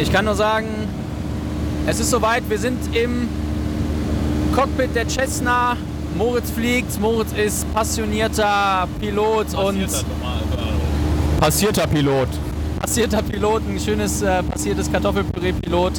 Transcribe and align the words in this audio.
Ich 0.00 0.10
kann 0.10 0.24
nur 0.24 0.34
sagen, 0.34 0.66
es 1.86 2.00
ist 2.00 2.08
soweit. 2.08 2.48
Wir 2.48 2.58
sind 2.58 2.78
im 2.96 3.28
Cockpit 4.54 4.94
der 4.94 5.06
Cessna. 5.06 5.76
Moritz 6.16 6.50
fliegt. 6.50 6.98
Moritz 6.98 7.32
ist 7.32 7.72
passionierter 7.74 8.88
Pilot 8.98 9.54
und 9.54 9.86
Passierter 11.38 11.86
Pilot. 11.86 12.28
passierter 12.80 13.22
Pilot. 13.22 13.62
Ein 13.68 13.78
schönes 13.78 14.22
äh, 14.22 14.42
passiertes 14.42 14.90
Kartoffelpüree-Pilot. 14.90 15.92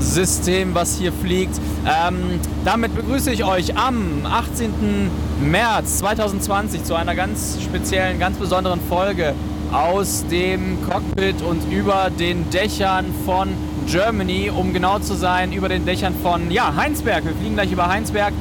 System, 0.00 0.74
was 0.74 0.98
hier 0.98 1.12
fliegt. 1.12 1.56
Ähm, 1.86 2.40
damit 2.64 2.96
begrüße 2.96 3.30
ich 3.30 3.44
euch 3.44 3.76
am 3.76 4.26
18. 4.26 5.08
März 5.40 5.98
2020 5.98 6.82
zu 6.82 6.96
einer 6.96 7.14
ganz 7.14 7.58
speziellen, 7.62 8.18
ganz 8.18 8.38
besonderen 8.38 8.80
Folge 8.88 9.34
aus 9.72 10.24
dem 10.30 10.78
Cockpit 10.88 11.42
und 11.42 11.70
über 11.72 12.10
den 12.10 12.48
Dächern 12.50 13.06
von 13.24 13.48
Germany, 13.86 14.50
um 14.50 14.72
genau 14.72 14.98
zu 14.98 15.14
sein, 15.14 15.52
über 15.52 15.68
den 15.68 15.84
Dächern 15.86 16.14
von 16.22 16.50
ja, 16.50 16.74
Heinsberg. 16.76 17.24
Wir 17.24 17.34
fliegen 17.34 17.54
gleich 17.54 17.72
über 17.72 17.88
Heinsberg, 17.88 18.32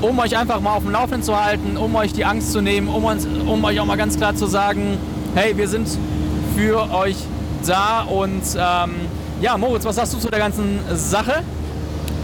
um 0.00 0.18
euch 0.18 0.36
einfach 0.36 0.60
mal 0.60 0.74
auf 0.74 0.82
dem 0.82 0.92
Laufenden 0.92 1.22
zu 1.22 1.42
halten, 1.42 1.76
um 1.76 1.94
euch 1.94 2.12
die 2.12 2.24
Angst 2.24 2.52
zu 2.52 2.60
nehmen, 2.60 2.88
um, 2.88 3.04
uns, 3.04 3.26
um 3.26 3.64
euch 3.64 3.80
auch 3.80 3.86
mal 3.86 3.96
ganz 3.96 4.16
klar 4.16 4.34
zu 4.34 4.46
sagen, 4.46 4.98
hey, 5.34 5.56
wir 5.56 5.68
sind 5.68 5.88
für 6.56 6.92
euch 6.92 7.16
da 7.66 8.02
und 8.02 8.42
ähm, 8.56 8.94
ja, 9.40 9.56
Moritz, 9.56 9.84
was 9.84 9.96
sagst 9.96 10.14
du 10.14 10.18
zu 10.18 10.28
der 10.28 10.38
ganzen 10.38 10.80
Sache? 10.94 11.42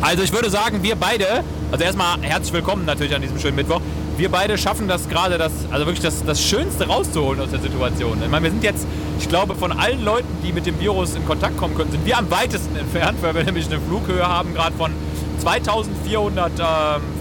Also 0.01 0.23
ich 0.23 0.33
würde 0.33 0.51
sagen, 0.51 0.83
wir 0.83 0.95
beide, 0.95 1.27
also 1.73 1.85
erstmal 1.85 2.21
herzlich 2.21 2.53
willkommen 2.53 2.85
natürlich 2.85 3.15
an 3.15 3.23
diesem 3.23 3.39
schönen 3.39 3.57
Mittwoch. 3.57 3.81
Wir 4.19 4.33
beide 4.33 4.59
schaffen 4.59 4.89
das 4.89 5.09
gerade, 5.09 5.39
das, 5.39 5.53
also 5.71 5.87
wirklich 5.87 6.03
das, 6.03 6.25
das 6.25 6.43
Schönste 6.43 6.89
rauszuholen 6.89 7.41
aus 7.41 7.51
der 7.51 7.61
Situation. 7.61 8.21
Ich 8.21 8.29
meine, 8.29 8.43
wir 8.43 8.51
sind 8.51 8.65
jetzt, 8.65 8.85
ich 9.17 9.29
glaube, 9.29 9.55
von 9.55 9.71
allen 9.71 10.05
Leuten, 10.05 10.27
die 10.45 10.53
mit 10.53 10.67
dem 10.67 10.81
Virus 10.81 11.15
in 11.15 11.25
Kontakt 11.25 11.57
kommen 11.57 11.77
können, 11.77 11.93
sind 11.93 12.05
wir 12.05 12.19
am 12.19 12.29
weitesten 12.29 12.75
entfernt, 12.75 13.19
weil 13.23 13.37
wir 13.37 13.45
nämlich 13.45 13.67
eine 13.67 13.79
Flughöhe 13.79 14.27
haben, 14.27 14.55
gerade 14.55 14.75
von 14.77 14.91
2400 15.39 16.51
ähm, 16.59 16.65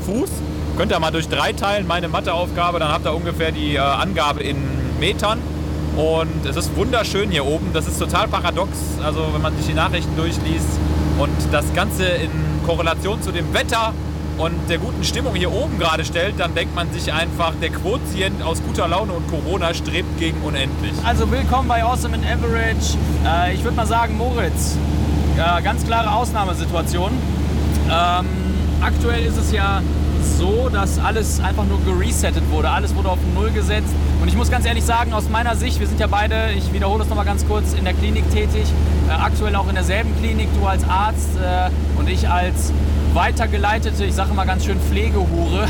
Fuß. 0.07 0.31
Könnt 0.75 0.91
ihr 0.91 0.99
mal 0.99 1.11
durch 1.11 1.29
drei 1.29 1.53
teilen, 1.53 1.85
meine 1.85 2.07
Matheaufgabe, 2.07 2.79
dann 2.79 2.91
habt 2.91 3.05
ihr 3.05 3.13
ungefähr 3.13 3.51
die 3.51 3.75
äh, 3.75 3.77
Angabe 3.77 4.41
in 4.41 4.57
Metern. 4.99 5.37
Und 5.95 6.47
es 6.49 6.55
ist 6.55 6.75
wunderschön 6.75 7.29
hier 7.29 7.45
oben. 7.45 7.73
Das 7.73 7.87
ist 7.87 7.99
total 7.99 8.27
paradox, 8.27 8.71
also 9.03 9.23
wenn 9.33 9.41
man 9.43 9.55
sich 9.55 9.67
die 9.67 9.75
Nachrichten 9.75 10.15
durchliest 10.15 10.79
und 11.19 11.29
das 11.51 11.71
Ganze 11.75 12.05
in 12.05 12.31
Korrelation 12.65 13.21
zu 13.21 13.31
dem 13.31 13.53
Wetter 13.53 13.93
und 14.37 14.53
der 14.69 14.77
guten 14.77 15.03
Stimmung 15.03 15.35
hier 15.35 15.51
oben 15.51 15.79
gerade 15.79 16.05
stellt, 16.05 16.39
dann 16.39 16.53
denkt 16.53 16.75
man 16.75 16.91
sich 16.93 17.11
einfach, 17.11 17.53
der 17.61 17.69
Quotient 17.69 18.41
aus 18.43 18.61
guter 18.61 18.87
Laune 18.87 19.13
und 19.13 19.27
Corona 19.29 19.73
strebt 19.73 20.19
gegen 20.19 20.39
unendlich. 20.41 20.93
Also 21.03 21.29
willkommen 21.31 21.67
bei 21.67 21.83
Awesome 21.83 22.15
in 22.15 22.23
Average. 22.23 22.97
Äh, 23.25 23.55
ich 23.55 23.63
würde 23.63 23.75
mal 23.75 23.87
sagen, 23.87 24.15
Moritz, 24.17 24.77
äh, 25.37 25.61
ganz 25.63 25.85
klare 25.85 26.11
Ausnahmesituation. 26.13 27.11
Ähm, 27.89 28.25
aktuell 28.81 29.25
ist 29.25 29.37
es 29.37 29.51
ja 29.51 29.81
so, 30.37 30.69
dass 30.69 30.99
alles 30.99 31.39
einfach 31.39 31.65
nur 31.65 31.79
geresettet 31.83 32.43
wurde. 32.51 32.69
Alles 32.69 32.93
wurde 32.95 33.09
auf 33.09 33.19
Null 33.33 33.49
gesetzt. 33.51 33.89
Und 34.21 34.27
ich 34.27 34.35
muss 34.35 34.51
ganz 34.51 34.65
ehrlich 34.65 34.83
sagen, 34.83 35.13
aus 35.13 35.29
meiner 35.29 35.55
Sicht, 35.55 35.79
wir 35.79 35.87
sind 35.87 35.99
ja 35.99 36.07
beide, 36.07 36.51
ich 36.55 36.71
wiederhole 36.73 36.99
das 36.99 37.09
nochmal 37.09 37.25
ganz 37.25 37.47
kurz, 37.47 37.73
in 37.73 37.85
der 37.85 37.93
Klinik 37.93 38.29
tätig. 38.31 38.65
Äh, 39.09 39.13
aktuell 39.13 39.55
auch 39.55 39.67
in 39.67 39.75
derselben 39.75 40.15
Klinik, 40.19 40.49
du 40.59 40.67
als 40.67 40.87
Arzt 40.87 41.29
äh, 41.37 41.69
und 41.99 42.07
ich 42.07 42.29
als 42.29 42.71
weitergeleitete, 43.17 44.05
ich 44.05 44.13
sage 44.13 44.31
mal 44.35 44.45
ganz 44.45 44.63
schön 44.63 44.79
Pflegehure. 44.79 45.65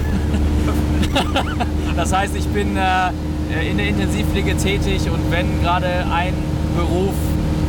das 1.96 2.14
heißt, 2.14 2.36
ich 2.36 2.46
bin 2.48 2.76
äh, 2.76 3.70
in 3.70 3.78
der 3.78 3.88
Intensivpflege 3.88 4.58
tätig 4.58 5.10
und 5.10 5.32
wenn 5.32 5.62
gerade 5.62 5.88
ein 6.12 6.34
Beruf 6.76 7.14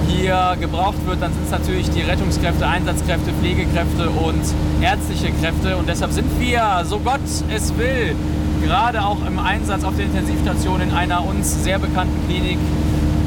hier 0.08 0.56
gebraucht 0.60 1.06
wird, 1.06 1.22
dann 1.22 1.32
sind 1.32 1.44
es 1.44 1.52
natürlich 1.52 1.88
die 1.90 2.02
Rettungskräfte, 2.02 2.66
Einsatzkräfte, 2.66 3.32
Pflegekräfte 3.34 4.10
und 4.10 4.42
ärztliche 4.82 5.30
Kräfte. 5.40 5.76
Und 5.76 5.88
deshalb 5.88 6.10
sind 6.10 6.26
wir, 6.40 6.82
so 6.84 6.98
Gott 6.98 7.20
es 7.54 7.78
will, 7.78 8.16
gerade 8.64 9.04
auch 9.04 9.24
im 9.24 9.38
Einsatz 9.38 9.84
auf 9.84 9.94
der 9.94 10.06
Intensivstation 10.06 10.80
in 10.80 10.90
einer 10.90 11.24
uns 11.24 11.62
sehr 11.62 11.78
bekannten 11.78 12.26
Klinik. 12.26 12.58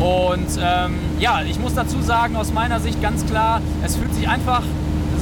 Und 0.01 0.59
ähm, 0.61 0.95
ja, 1.17 1.43
ich 1.49 1.59
muss 1.61 1.75
dazu 1.75 2.01
sagen, 2.01 2.35
aus 2.35 2.51
meiner 2.51 2.81
Sicht 2.81 3.01
ganz 3.01 3.25
klar, 3.25 3.61
es 3.85 3.95
fühlt 3.95 4.13
sich 4.13 4.27
einfach, 4.27 4.63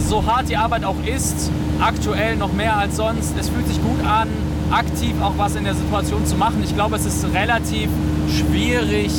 so 0.07 0.25
hart 0.25 0.49
die 0.49 0.57
Arbeit 0.57 0.83
auch 0.85 0.95
ist, 1.05 1.51
aktuell 1.79 2.35
noch 2.35 2.53
mehr 2.53 2.77
als 2.77 2.95
sonst, 2.95 3.33
es 3.39 3.49
fühlt 3.49 3.67
sich 3.67 3.81
gut 3.81 4.05
an, 4.05 4.27
aktiv 4.71 5.13
auch 5.21 5.33
was 5.37 5.55
in 5.55 5.63
der 5.63 5.75
Situation 5.75 6.25
zu 6.25 6.35
machen. 6.35 6.61
Ich 6.63 6.75
glaube, 6.75 6.95
es 6.95 7.05
ist 7.05 7.25
relativ 7.33 7.89
schwierig, 8.29 9.11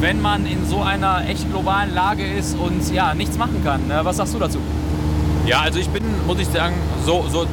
wenn 0.00 0.20
man 0.20 0.46
in 0.46 0.66
so 0.66 0.82
einer 0.82 1.28
echt 1.28 1.50
globalen 1.50 1.94
Lage 1.94 2.24
ist 2.24 2.56
und 2.56 2.92
ja, 2.92 3.14
nichts 3.14 3.36
machen 3.36 3.62
kann. 3.64 3.90
Äh, 3.90 4.04
Was 4.04 4.18
sagst 4.18 4.34
du 4.34 4.38
dazu? 4.38 4.58
Ja, 5.46 5.60
also 5.60 5.78
ich 5.78 5.88
bin, 5.88 6.04
muss 6.26 6.38
ich 6.38 6.48
sagen, 6.48 6.74
so, 7.06 7.24
so, 7.30 7.46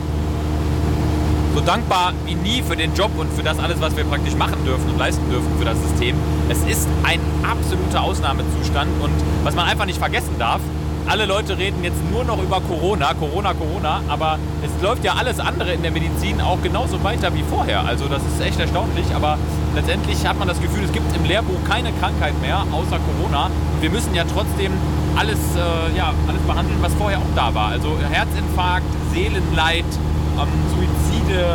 so 1.53 1.61
dankbar 1.61 2.13
wie 2.25 2.35
nie 2.35 2.61
für 2.61 2.75
den 2.75 2.93
Job 2.93 3.11
und 3.17 3.31
für 3.33 3.43
das 3.43 3.57
alles, 3.57 3.79
was 3.79 3.95
wir 3.95 4.03
praktisch 4.03 4.35
machen 4.35 4.63
dürfen 4.65 4.89
und 4.89 4.99
leisten 4.99 5.29
dürfen 5.29 5.47
für 5.57 5.65
das 5.65 5.77
System. 5.81 6.15
Es 6.49 6.59
ist 6.69 6.87
ein 7.03 7.21
absoluter 7.49 8.01
Ausnahmezustand 8.03 8.89
und 9.01 9.13
was 9.43 9.55
man 9.55 9.65
einfach 9.65 9.85
nicht 9.85 9.97
vergessen 9.97 10.35
darf, 10.37 10.59
alle 11.07 11.25
Leute 11.25 11.57
reden 11.57 11.83
jetzt 11.83 11.99
nur 12.11 12.23
noch 12.23 12.41
über 12.41 12.59
Corona, 12.61 13.13
Corona, 13.13 13.53
Corona, 13.53 14.01
aber 14.07 14.39
es 14.63 14.83
läuft 14.83 15.03
ja 15.03 15.13
alles 15.13 15.39
andere 15.39 15.73
in 15.73 15.81
der 15.81 15.91
Medizin 15.91 16.41
auch 16.41 16.61
genauso 16.61 17.03
weiter 17.03 17.33
wie 17.33 17.43
vorher. 17.43 17.85
Also 17.85 18.07
das 18.07 18.23
ist 18.23 18.41
echt 18.41 18.59
erstaunlich, 18.59 19.05
aber 19.13 19.37
letztendlich 19.75 20.25
hat 20.25 20.39
man 20.39 20.47
das 20.47 20.59
Gefühl, 20.59 20.83
es 20.83 20.91
gibt 20.91 21.15
im 21.15 21.25
Lehrbuch 21.25 21.63
keine 21.67 21.91
Krankheit 21.93 22.33
mehr 22.41 22.65
außer 22.71 22.99
Corona. 22.99 23.49
Wir 23.81 23.91
müssen 23.91 24.15
ja 24.15 24.23
trotzdem 24.23 24.71
alles, 25.15 25.39
äh, 25.55 25.97
ja, 25.97 26.13
alles 26.27 26.41
behandeln, 26.41 26.77
was 26.81 26.93
vorher 26.95 27.19
auch 27.19 27.35
da 27.35 27.53
war. 27.53 27.69
Also 27.69 27.97
Herzinfarkt, 28.09 28.87
Seelenleid, 29.13 29.85
ähm, 30.39 30.47
Suizide, 30.71 31.45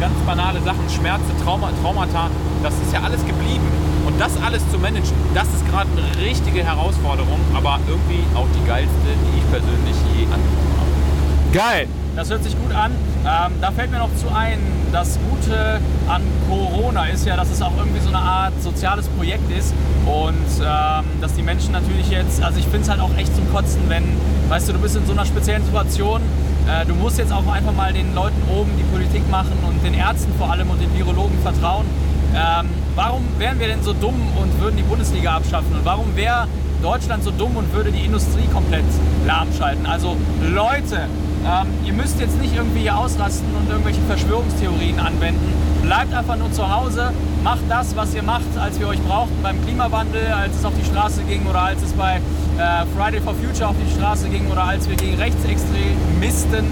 ganz 0.00 0.14
banale 0.26 0.60
Sachen, 0.62 0.88
Schmerzen, 0.90 1.32
Trauma, 1.44 1.70
Traumata, 1.82 2.28
das 2.62 2.74
ist 2.74 2.92
ja 2.92 3.00
alles 3.02 3.24
geblieben. 3.24 3.89
Und 4.10 4.20
das 4.20 4.32
alles 4.42 4.68
zu 4.70 4.78
managen, 4.78 5.14
das 5.34 5.46
ist 5.48 5.64
gerade 5.70 5.88
eine 5.96 6.26
richtige 6.26 6.64
Herausforderung, 6.64 7.38
aber 7.54 7.78
irgendwie 7.88 8.24
auch 8.34 8.46
die 8.58 8.66
geilste, 8.66 8.90
die 9.06 9.38
ich 9.38 9.50
persönlich 9.50 9.96
je 10.16 10.24
angenommen 10.24 10.74
habe. 10.78 11.52
Geil! 11.52 11.88
Das 12.16 12.28
hört 12.28 12.42
sich 12.42 12.58
gut 12.58 12.74
an. 12.74 12.90
Ähm, 13.20 13.52
da 13.60 13.70
fällt 13.70 13.92
mir 13.92 13.98
noch 13.98 14.14
zu 14.16 14.28
ein, 14.34 14.58
das 14.90 15.16
Gute 15.30 15.80
an 16.08 16.22
Corona 16.48 17.06
ist 17.06 17.24
ja, 17.24 17.36
dass 17.36 17.50
es 17.50 17.62
auch 17.62 17.76
irgendwie 17.78 18.00
so 18.00 18.08
eine 18.08 18.18
Art 18.18 18.52
soziales 18.60 19.06
Projekt 19.08 19.48
ist 19.56 19.72
und 20.06 20.34
ähm, 20.60 21.04
dass 21.20 21.34
die 21.34 21.42
Menschen 21.42 21.70
natürlich 21.70 22.10
jetzt, 22.10 22.42
also 22.42 22.58
ich 22.58 22.64
finde 22.64 22.80
es 22.80 22.88
halt 22.88 23.00
auch 23.00 23.16
echt 23.16 23.34
zum 23.36 23.48
Kotzen, 23.52 23.82
wenn, 23.88 24.04
weißt 24.48 24.68
du, 24.68 24.72
du 24.72 24.80
bist 24.80 24.96
in 24.96 25.06
so 25.06 25.12
einer 25.12 25.24
speziellen 25.24 25.64
Situation, 25.64 26.20
äh, 26.66 26.84
du 26.84 26.94
musst 26.94 27.18
jetzt 27.18 27.32
auch 27.32 27.46
einfach 27.46 27.74
mal 27.74 27.92
den 27.92 28.12
Leuten 28.12 28.42
oben 28.52 28.72
die 28.76 28.84
Politik 28.84 29.30
machen 29.30 29.56
und 29.66 29.84
den 29.84 29.94
Ärzten 29.94 30.32
vor 30.36 30.50
allem 30.50 30.68
und 30.68 30.80
den 30.80 30.92
Virologen 30.98 31.38
vertrauen. 31.42 31.86
Ähm, 32.34 32.68
warum 33.00 33.24
wären 33.38 33.58
wir 33.58 33.68
denn 33.68 33.82
so 33.82 33.94
dumm 33.94 34.20
und 34.38 34.60
würden 34.60 34.76
die 34.76 34.82
Bundesliga 34.82 35.36
abschaffen? 35.36 35.72
Und 35.72 35.84
warum 35.86 36.14
wäre 36.16 36.46
Deutschland 36.82 37.24
so 37.24 37.30
dumm 37.30 37.56
und 37.56 37.72
würde 37.72 37.90
die 37.90 38.04
Industrie 38.04 38.46
komplett 38.52 38.84
lahmschalten? 39.26 39.86
Also 39.86 40.18
Leute, 40.52 41.08
ähm, 41.46 41.68
ihr 41.86 41.94
müsst 41.94 42.20
jetzt 42.20 42.38
nicht 42.38 42.54
irgendwie 42.54 42.80
hier 42.80 42.98
ausrasten 42.98 43.48
und 43.58 43.70
irgendwelche 43.70 44.02
Verschwörungstheorien 44.02 45.00
anwenden. 45.00 45.54
Bleibt 45.82 46.12
einfach 46.12 46.36
nur 46.36 46.52
zu 46.52 46.70
Hause, 46.70 47.12
macht 47.42 47.62
das, 47.70 47.96
was 47.96 48.14
ihr 48.14 48.22
macht, 48.22 48.52
als 48.60 48.78
wir 48.78 48.88
euch 48.88 49.00
brauchten 49.00 49.42
beim 49.42 49.64
Klimawandel, 49.64 50.26
als 50.26 50.56
es 50.56 50.64
auf 50.66 50.74
die 50.78 50.84
Straße 50.84 51.22
ging 51.22 51.46
oder 51.46 51.62
als 51.62 51.82
es 51.82 51.94
bei 51.94 52.16
äh, 52.16 52.84
Friday 52.94 53.22
for 53.22 53.34
Future 53.34 53.70
auf 53.70 53.76
die 53.82 53.90
Straße 53.96 54.28
ging 54.28 54.46
oder 54.50 54.64
als 54.64 54.86
wir 54.86 54.96
gegen 54.96 55.16
Rechtsextremisten 55.16 56.66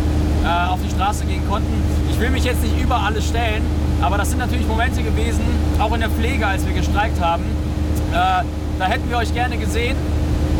äh, 0.44 0.68
auf 0.68 0.78
die 0.84 0.90
Straße 0.90 1.24
gehen 1.24 1.48
konnten. 1.48 1.72
Ich 2.10 2.20
will 2.20 2.28
mich 2.28 2.44
jetzt 2.44 2.62
nicht 2.62 2.78
über 2.78 2.96
alles 2.96 3.26
stellen, 3.26 3.62
aber 4.00 4.18
das 4.18 4.30
sind 4.30 4.38
natürlich 4.38 4.66
Momente 4.66 5.02
gewesen, 5.02 5.40
auch 5.78 5.92
in 5.92 6.00
der 6.00 6.10
Pflege, 6.10 6.46
als 6.46 6.66
wir 6.66 6.72
gestreikt 6.72 7.20
haben. 7.20 7.44
Äh, 8.12 8.44
da 8.78 8.84
hätten 8.86 9.08
wir 9.10 9.18
euch 9.18 9.32
gerne 9.34 9.56
gesehen 9.56 9.96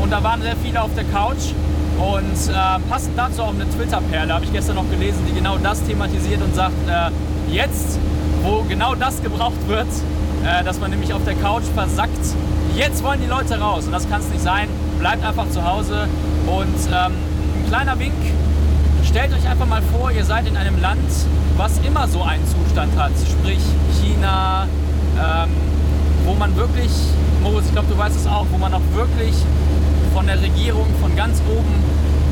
und 0.03 0.11
da 0.11 0.23
waren 0.23 0.43
sehr 0.43 0.57
viele 0.57 0.83
auf 0.83 0.91
der 0.95 1.05
Couch. 1.05 1.53
Und 1.99 2.53
äh, 2.53 2.55
passend 2.89 3.19
dazu 3.19 3.43
auch 3.43 3.53
eine 3.53 3.69
Twitter-Perle, 3.69 4.33
habe 4.33 4.45
ich 4.45 4.53
gestern 4.53 4.77
noch 4.77 4.89
gelesen, 4.89 5.19
die 5.29 5.35
genau 5.35 5.59
das 5.59 5.83
thematisiert 5.83 6.41
und 6.41 6.55
sagt, 6.55 6.75
äh, 6.89 7.11
jetzt, 7.53 7.99
wo 8.43 8.63
genau 8.69 8.95
das 8.95 9.21
gebraucht 9.21 9.67
wird, 9.67 9.89
äh, 10.45 10.63
dass 10.63 10.79
man 10.79 10.91
nämlich 10.91 11.13
auf 11.13 11.25
der 11.25 11.35
Couch 11.35 11.65
versackt, 11.75 12.13
jetzt 12.77 13.03
wollen 13.03 13.21
die 13.21 13.29
Leute 13.29 13.59
raus. 13.59 13.87
Und 13.87 13.93
das 13.93 14.09
kann 14.09 14.21
es 14.21 14.29
nicht 14.29 14.43
sein. 14.43 14.69
Bleibt 15.01 15.25
einfach 15.25 15.51
zu 15.51 15.65
Hause. 15.65 16.07
Und 16.47 16.87
ähm, 16.87 17.13
ein 17.13 17.69
kleiner 17.69 17.99
Wink, 17.99 18.15
stellt 19.09 19.33
euch 19.33 19.49
einfach 19.49 19.67
mal 19.67 19.83
vor, 19.83 20.11
ihr 20.11 20.25
seid 20.25 20.47
in 20.47 20.57
einem 20.57 20.81
Land, 20.81 21.11
was 21.57 21.79
immer 21.79 22.07
so 22.09 22.23
einen 22.23 22.45
Zustand 22.47 22.95
hat. 22.97 23.13
Sprich 23.27 23.61
China, 24.03 24.69
ähm, 25.17 25.51
wo 26.27 26.35
man 26.35 26.55
wirklich, 26.57 26.91
Moritz, 27.43 27.67
ich 27.67 27.73
glaube, 27.73 27.89
du 27.89 27.97
weißt 27.97 28.17
es 28.17 28.27
auch, 28.27 28.47
wo 28.53 28.59
man 28.59 28.75
auch 28.75 28.83
wirklich 28.95 29.35
von 30.13 30.27
der 30.27 30.41
Regierung 30.43 30.87
von 31.01 31.17
ganz 31.17 31.41
oben 31.49 31.73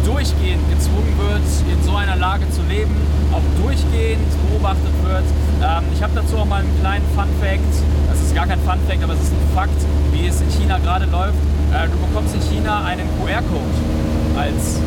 durchgehend 0.05 0.63
gezwungen 0.71 1.15
wird, 1.19 1.43
in 1.73 1.83
so 1.83 1.97
einer 1.97 2.17
Lage 2.17 2.49
zu 2.51 2.61
leben, 2.69 2.95
auch 3.33 3.43
durchgehend 3.65 4.29
beobachtet 4.51 4.93
wird. 5.03 5.25
Ähm, 5.63 5.85
ich 5.95 6.03
habe 6.03 6.13
dazu 6.15 6.37
auch 6.37 6.45
mal 6.45 6.61
einen 6.61 6.81
kleinen 6.81 7.05
Fun 7.17 7.29
Fact. 7.41 7.73
Das 8.09 8.21
ist 8.21 8.35
gar 8.35 8.47
kein 8.47 8.61
Fun 8.61 8.79
Fact, 8.87 9.03
aber 9.03 9.15
es 9.15 9.23
ist 9.23 9.33
ein 9.33 9.55
Fakt, 9.55 9.81
wie 10.13 10.27
es 10.27 10.41
in 10.43 10.51
China 10.51 10.79
gerade 10.79 11.07
läuft. 11.07 11.39
Äh, 11.73 11.89
du 11.89 11.97
bekommst 12.07 12.35
in 12.35 12.43
China 12.43 12.85
einen 12.85 13.09
QR-Code. 13.19 14.37
als, 14.37 14.79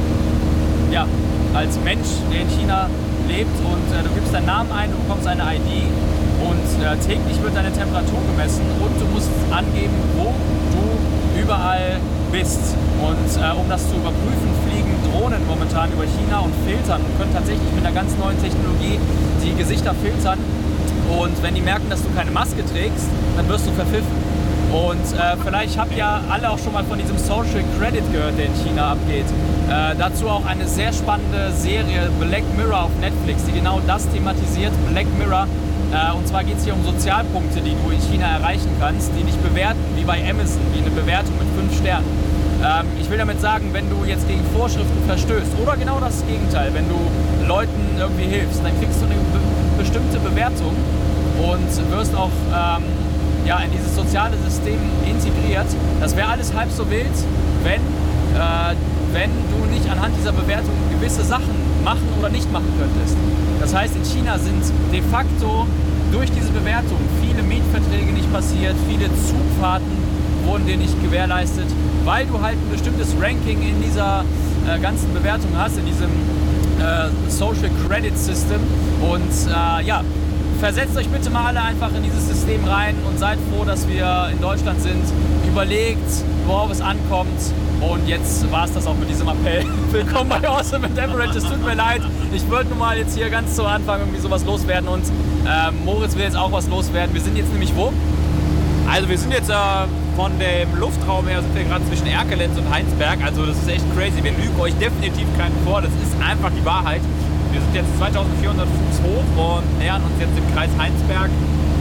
ja, 0.91 1.07
als 1.53 1.79
Mensch, 1.83 2.07
der 2.31 2.41
in 2.41 2.49
China 2.49 2.89
lebt 3.27 3.57
und 3.61 3.85
äh, 3.93 4.03
du 4.03 4.09
gibst 4.13 4.33
deinen 4.33 4.45
Namen 4.45 4.71
ein, 4.71 4.91
du 4.91 4.97
bekommst 4.97 5.27
eine 5.27 5.43
ID 5.43 5.85
und 6.41 6.69
äh, 6.83 6.95
täglich 6.97 7.41
wird 7.41 7.55
deine 7.55 7.71
Temperatur 7.71 8.19
gemessen 8.31 8.65
und 8.79 8.93
du 8.99 9.05
musst 9.13 9.29
angeben, 9.51 9.93
wo 10.17 10.33
du 10.73 11.41
überall 11.41 11.99
bist. 12.31 12.75
Und 13.01 13.29
äh, 13.41 13.53
um 13.57 13.67
das 13.69 13.87
zu 13.89 13.95
überprüfen, 13.95 14.49
fliegen 14.67 14.93
Drohnen 15.09 15.45
momentan 15.47 15.91
über 15.91 16.05
China 16.05 16.39
und 16.39 16.53
filtern 16.65 17.01
und 17.01 17.17
können 17.17 17.33
tatsächlich 17.33 17.71
mit 17.73 17.85
einer 17.85 17.95
ganz 17.95 18.15
neuen 18.17 18.39
Technologie 18.41 18.99
die 19.43 19.53
Gesichter 19.55 19.93
filtern. 19.95 20.39
Und 21.09 21.41
wenn 21.41 21.55
die 21.55 21.61
merken, 21.61 21.89
dass 21.89 22.03
du 22.03 22.09
keine 22.15 22.31
Maske 22.31 22.63
trägst, 22.65 23.09
dann 23.35 23.47
wirst 23.49 23.65
du 23.65 23.71
verpfiffen. 23.71 24.28
Und 24.71 25.17
äh, 25.17 25.35
vielleicht 25.43 25.77
habt 25.79 25.95
ihr 25.95 26.05
alle 26.05 26.49
auch 26.49 26.59
schon 26.59 26.73
mal 26.73 26.83
von 26.83 26.99
diesem 26.99 27.17
Social 27.17 27.63
Credit 27.79 28.03
gehört, 28.11 28.37
der 28.37 28.45
in 28.45 28.53
China 28.53 28.91
abgeht. 28.91 29.25
Äh, 29.67 29.95
dazu 29.97 30.29
auch 30.29 30.45
eine 30.45 30.67
sehr 30.67 30.93
spannende 30.93 31.51
Serie 31.53 32.09
Black 32.19 32.43
Mirror 32.55 32.83
auf 32.83 32.91
Netflix, 33.01 33.45
die 33.45 33.53
genau 33.53 33.81
das 33.87 34.07
thematisiert. 34.09 34.71
Black 34.91 35.07
Mirror. 35.17 35.47
Äh, 35.91 36.15
und 36.15 36.27
zwar 36.27 36.43
geht 36.43 36.57
es 36.57 36.65
hier 36.65 36.73
um 36.75 36.83
Sozialpunkte, 36.85 37.61
die 37.61 37.73
du 37.73 37.89
in 37.91 37.99
China 37.99 38.27
erreichen 38.37 38.69
kannst, 38.79 39.11
die 39.17 39.23
dich 39.23 39.37
bewerten, 39.37 39.79
wie 39.95 40.03
bei 40.03 40.21
Amazon, 40.29 40.61
wie 40.73 40.81
eine 40.81 40.91
Bewertung 40.91 41.33
mit 41.39 41.47
5 41.71 41.79
Sternen. 41.81 42.05
Ähm, 42.61 42.85
ich 43.01 43.09
will 43.09 43.17
damit 43.17 43.41
sagen, 43.41 43.69
wenn 43.73 43.89
du 43.89 44.05
jetzt 44.05 44.27
gegen 44.27 44.43
Vorschriften 44.55 45.01
verstößt 45.07 45.51
oder 45.63 45.77
genau 45.77 45.99
das 45.99 46.23
Gegenteil, 46.27 46.71
wenn 46.73 46.85
du 46.87 46.99
Leuten 47.47 47.97
irgendwie 47.97 48.25
hilfst, 48.25 48.61
dann 48.63 48.77
kriegst 48.79 49.01
du 49.01 49.05
eine 49.05 49.15
be 49.15 49.39
bestimmte 49.79 50.19
Bewertung 50.19 50.75
und 51.39 51.91
wirst 51.91 52.13
auch 52.13 52.35
ähm, 52.51 52.83
ja, 53.49 53.57
in 53.61 53.71
dieses 53.71 53.95
soziale 53.95 54.37
System 54.45 54.77
integriert. 55.03 55.65
Das 55.99 56.15
wäre 56.15 56.27
alles 56.27 56.53
halb 56.53 56.69
so 56.71 56.87
wild, 56.91 57.17
wenn, 57.63 57.81
äh, 57.81 58.75
wenn 59.11 59.31
du 59.49 59.73
nicht 59.73 59.89
anhand 59.89 60.15
dieser 60.15 60.33
Bewertung 60.33 60.75
gewisse 60.91 61.23
Sachen 61.23 61.55
machen 61.83 62.07
oder 62.19 62.29
nicht 62.29 62.51
machen 62.51 62.71
könntest. 62.77 63.17
Das 63.59 63.73
heißt, 63.73 63.95
in 63.95 64.05
China 64.05 64.37
sind 64.37 64.63
de 64.93 65.01
facto 65.01 65.65
durch 66.11 66.29
diese 66.31 66.51
Bewertung 66.51 66.99
viele 67.25 67.41
Mietverträge 67.41 68.13
nicht 68.13 68.31
passiert, 68.31 68.75
viele 68.87 69.07
Zugfahrten 69.07 69.97
wurden 70.45 70.67
dir 70.67 70.77
nicht 70.77 71.01
gewährleistet, 71.01 71.65
weil 72.05 72.27
du 72.27 72.39
halt 72.39 72.55
ein 72.55 72.69
bestimmtes 72.71 73.15
Ranking 73.19 73.63
in 73.63 73.81
dieser 73.81 74.25
äh, 74.67 74.79
ganzen 74.79 75.11
Bewertung 75.11 75.49
hast, 75.57 75.75
in 75.79 75.87
diesem 75.87 76.09
äh, 76.79 77.09
Social 77.29 77.71
Credit 77.87 78.15
System. 78.15 78.59
Und 79.01 79.31
äh, 79.47 79.85
ja, 79.85 80.03
versetzt 80.59 80.97
euch 80.97 81.07
bitte 81.07 81.29
mal 81.29 81.47
alle 81.47 81.61
einfach 81.61 81.89
in 81.95 82.03
dieses 82.03 82.27
System 82.27 82.65
rein 82.65 82.95
und 83.07 83.17
seid 83.17 83.37
froh, 83.49 83.63
dass 83.63 83.87
wir 83.87 84.29
in 84.31 84.41
Deutschland 84.41 84.81
sind. 84.81 85.03
Überlegt, 85.47 86.09
worauf 86.45 86.69
es 86.69 86.81
ankommt. 86.81 87.39
Und 87.79 88.05
jetzt 88.07 88.51
war 88.51 88.65
es 88.65 88.73
das 88.73 88.85
auch 88.85 88.95
mit 88.95 89.09
diesem 89.09 89.29
Appell. 89.29 89.63
Willkommen 89.91 90.29
bei 90.29 90.45
Awesome 90.47 90.85
and 90.85 90.97
Emirates. 90.97 91.37
Es 91.37 91.43
tut 91.45 91.63
mir 91.63 91.75
leid. 91.75 92.01
Ich 92.33 92.49
wollte 92.51 92.69
nun 92.69 92.79
mal 92.79 92.97
jetzt 92.97 93.15
hier 93.15 93.29
ganz 93.29 93.55
zu 93.55 93.65
Anfang 93.65 94.01
irgendwie 94.01 94.19
sowas 94.19 94.43
loswerden. 94.43 94.89
Und 94.89 95.05
äh, 95.45 95.71
Moritz 95.85 96.15
will 96.15 96.23
jetzt 96.23 96.35
auch 96.35 96.51
was 96.51 96.67
loswerden. 96.67 97.13
Wir 97.13 97.21
sind 97.21 97.37
jetzt 97.37 97.51
nämlich 97.53 97.73
wo? 97.75 97.93
Also 98.91 99.07
wir 99.07 99.17
sind 99.17 99.31
jetzt 99.31 99.49
äh, 99.49 99.53
von 100.17 100.37
dem 100.39 100.77
Luftraum 100.77 101.25
her 101.27 101.41
sind 101.41 101.55
wir 101.55 101.63
gerade 101.63 101.85
zwischen 101.85 102.07
Erkelenz 102.07 102.57
und 102.57 102.69
Heinsberg. 102.69 103.23
Also 103.23 103.45
das 103.45 103.55
ist 103.57 103.69
echt 103.69 103.85
crazy. 103.95 104.21
Wir 104.21 104.31
lügen 104.31 104.59
euch 104.59 104.73
definitiv 104.73 105.25
keinen 105.37 105.55
vor. 105.63 105.81
Das 105.81 105.91
ist 105.91 106.21
einfach 106.21 106.51
die 106.51 106.65
Wahrheit. 106.65 107.01
Wir 107.51 107.61
sind 107.61 107.73
jetzt 107.73 107.97
2400 107.97 108.67
Fuß 108.67 108.97
hoch 109.03 109.57
und 109.57 109.79
nähern 109.79 110.01
uns 110.03 110.13
jetzt 110.19 110.37
im 110.37 110.45
Kreis 110.53 110.69
Heinsberg. 110.77 111.29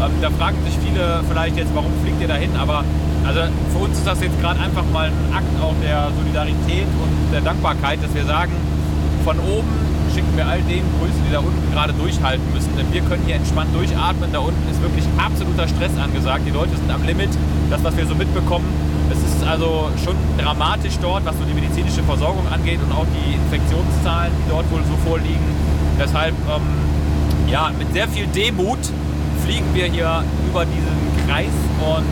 Ähm, 0.00 0.12
da 0.22 0.30
fragen 0.30 0.56
sich 0.64 0.78
viele 0.78 1.22
vielleicht 1.28 1.56
jetzt, 1.56 1.74
warum 1.74 1.92
fliegt 2.02 2.20
ihr 2.20 2.28
da 2.28 2.36
hin? 2.36 2.50
Aber 2.56 2.84
also 3.26 3.40
für 3.72 3.84
uns 3.84 3.98
ist 3.98 4.06
das 4.06 4.20
jetzt 4.22 4.40
gerade 4.40 4.60
einfach 4.60 4.84
mal 4.92 5.12
ein 5.12 5.34
Akt 5.34 5.52
auch 5.60 5.74
der 5.82 6.08
Solidarität 6.16 6.88
und 7.02 7.12
der 7.32 7.42
Dankbarkeit, 7.42 8.02
dass 8.02 8.14
wir 8.14 8.24
sagen, 8.24 8.52
von 9.24 9.38
oben 9.40 9.68
schicken 10.14 10.34
wir 10.36 10.46
all 10.46 10.62
denen 10.62 10.88
Grüße, 10.98 11.20
die 11.28 11.32
da 11.32 11.40
unten 11.40 11.72
gerade 11.72 11.92
durchhalten 11.92 12.44
müssen. 12.54 12.72
Denn 12.76 12.90
wir 12.92 13.02
können 13.02 13.22
hier 13.26 13.36
entspannt 13.36 13.74
durchatmen. 13.74 14.32
Da 14.32 14.38
unten 14.38 14.64
ist 14.70 14.80
wirklich 14.80 15.04
absoluter 15.18 15.68
Stress 15.68 15.92
angesagt. 16.00 16.42
Die 16.46 16.50
Leute 16.50 16.76
sind 16.76 16.90
am 16.90 17.04
Limit. 17.04 17.30
Das, 17.68 17.84
was 17.84 17.96
wir 17.96 18.06
so 18.06 18.14
mitbekommen, 18.14 18.64
es 19.10 19.18
ist 19.18 19.46
also 19.46 19.90
schon 20.04 20.16
dramatisch 20.38 20.98
dort, 21.00 21.24
was 21.24 21.36
so 21.38 21.44
die 21.44 21.54
medizinische 21.54 22.02
Versorgung 22.02 22.46
angeht 22.48 22.78
und 22.82 22.92
auch 22.92 23.06
die 23.06 23.34
Infektionszahlen, 23.34 24.32
die 24.38 24.50
dort 24.50 24.70
wohl 24.70 24.80
so 24.84 24.96
vorliegen. 25.08 25.44
Deshalb, 25.98 26.34
ähm, 26.48 27.50
ja, 27.50 27.70
mit 27.78 27.92
sehr 27.92 28.08
viel 28.08 28.26
Demut 28.26 28.78
fliegen 29.44 29.66
wir 29.72 29.86
hier 29.86 30.22
über 30.48 30.64
diesen 30.64 31.26
Kreis 31.26 31.54
und 31.80 32.04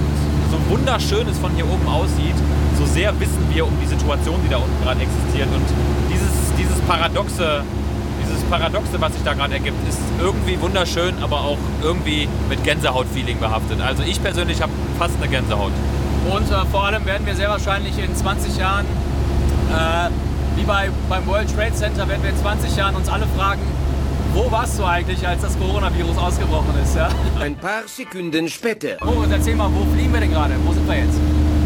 so 0.50 0.70
wunderschön 0.70 1.28
es 1.28 1.38
von 1.38 1.52
hier 1.54 1.66
oben 1.66 1.86
aussieht, 1.86 2.36
so 2.78 2.86
sehr 2.86 3.18
wissen 3.20 3.44
wir 3.52 3.66
um 3.66 3.72
die 3.80 3.86
Situation, 3.86 4.36
die 4.44 4.48
da 4.48 4.56
unten 4.56 4.82
gerade 4.82 5.00
existiert. 5.00 5.48
Und 5.52 5.64
dieses, 6.10 6.30
dieses 6.58 6.80
Paradoxe, 6.82 7.62
dieses 8.24 8.42
Paradoxe, 8.44 9.00
was 9.00 9.12
sich 9.12 9.22
da 9.22 9.34
gerade 9.34 9.54
ergibt, 9.54 9.76
ist 9.88 10.00
irgendwie 10.20 10.60
wunderschön, 10.60 11.14
aber 11.22 11.40
auch 11.40 11.58
irgendwie 11.82 12.28
mit 12.48 12.62
Gänsehaut-Feeling 12.64 13.38
behaftet. 13.38 13.80
Also 13.80 14.02
ich 14.02 14.22
persönlich 14.22 14.62
habe 14.62 14.72
fast 14.98 15.14
eine 15.20 15.28
Gänsehaut. 15.28 15.72
Und 16.30 16.50
äh, 16.50 16.64
vor 16.70 16.84
allem 16.84 17.04
werden 17.06 17.26
wir 17.26 17.34
sehr 17.34 17.48
wahrscheinlich 17.48 17.98
in 17.98 18.14
20 18.14 18.56
Jahren, 18.56 18.84
äh, 19.72 20.10
wie 20.56 20.64
bei, 20.64 20.90
beim 21.08 21.26
World 21.26 21.54
Trade 21.54 21.74
Center, 21.74 22.08
werden 22.08 22.22
wir 22.22 22.30
in 22.30 22.36
20 22.36 22.76
Jahren 22.76 22.96
uns 22.96 23.08
alle 23.08 23.26
fragen, 23.36 23.62
wo 24.34 24.50
warst 24.50 24.78
du 24.78 24.84
eigentlich, 24.84 25.26
als 25.26 25.40
das 25.40 25.58
Coronavirus 25.58 26.18
ausgebrochen 26.18 26.74
ist? 26.82 26.96
Ja? 26.96 27.08
Ein 27.40 27.56
paar 27.56 27.86
Sekunden 27.86 28.48
später. 28.48 28.96
Moritz, 29.02 29.30
erzähl 29.32 29.56
mal, 29.56 29.70
wo 29.72 29.84
fliegen 29.94 30.12
wir 30.12 30.20
denn 30.20 30.30
gerade? 30.30 30.54
Wo 30.64 30.72
sind 30.72 30.86
wir 30.86 30.98
jetzt? 30.98 31.18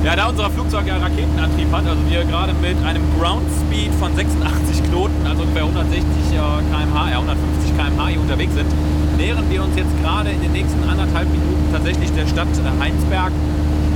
Ja, 0.05 0.15
da 0.15 0.29
unser 0.29 0.49
Flugzeug 0.51 0.87
ja 0.87 0.97
Raketenantrieb 0.97 1.71
hat, 1.73 1.87
also 1.87 2.01
wir 2.09 2.25
gerade 2.25 2.55
mit 2.55 2.77
einem 2.85 3.03
Ground 3.19 3.43
Speed 3.61 3.93
von 3.95 4.15
86 4.15 4.85
Knoten, 4.85 5.27
also 5.27 5.43
ungefähr 5.43 5.63
160 5.63 6.05
km/h, 6.31 7.11
ja 7.11 7.19
150 7.19 7.77
km/h 7.77 8.09
hier 8.09 8.21
unterwegs 8.21 8.55
sind, 8.55 8.71
nähern 9.19 9.45
wir 9.51 9.63
uns 9.63 9.77
jetzt 9.77 9.93
gerade 10.01 10.31
in 10.31 10.41
den 10.41 10.53
nächsten 10.53 10.83
anderthalb 10.89 11.29
Minuten 11.29 11.69
tatsächlich 11.73 12.11
der 12.13 12.27
Stadt 12.27 12.49
Heinsberg 12.81 13.33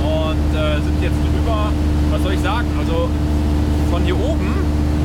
und 0.05 0.47
äh, 0.53 0.77
sind 0.77 1.01
jetzt 1.01 1.17
drüber. 1.17 1.73
Was 2.11 2.21
soll 2.21 2.33
ich 2.33 2.41
sagen? 2.41 2.67
Also 2.77 3.09
von 3.89 4.03
hier 4.03 4.17
oben 4.17 4.53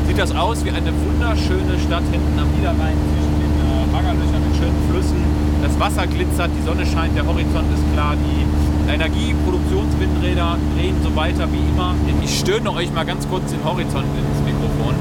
sieht 0.06 0.18
das 0.18 0.34
aus 0.34 0.64
wie 0.64 0.70
eine 0.70 0.92
wunderschöne 0.92 1.78
Stadt 1.80 2.04
hinten 2.12 2.38
am 2.38 2.50
Niederrhein 2.52 2.96
zwischen 3.08 3.34
den 3.40 3.52
äh, 3.56 4.44
mit 4.44 4.56
schönen 4.56 4.80
Flüssen. 4.90 5.22
Das 5.62 5.78
Wasser 5.78 6.06
glitzert, 6.06 6.50
die 6.56 6.64
Sonne 6.66 6.84
scheint, 6.86 7.16
der 7.16 7.26
Horizont 7.26 7.72
ist 7.72 7.84
klar, 7.92 8.14
die 8.16 8.90
Energieproduktionswindräder 8.90 10.56
drehen 10.74 10.96
so 11.02 11.14
weiter 11.14 11.46
wie 11.52 11.58
immer. 11.58 11.94
Ich 12.22 12.38
stöhne 12.38 12.72
euch 12.72 12.92
mal 12.92 13.04
ganz 13.04 13.28
kurz 13.28 13.50
den 13.50 13.62
Horizont 13.64 14.04
ins 14.04 14.40
Mikrofon, 14.44 14.94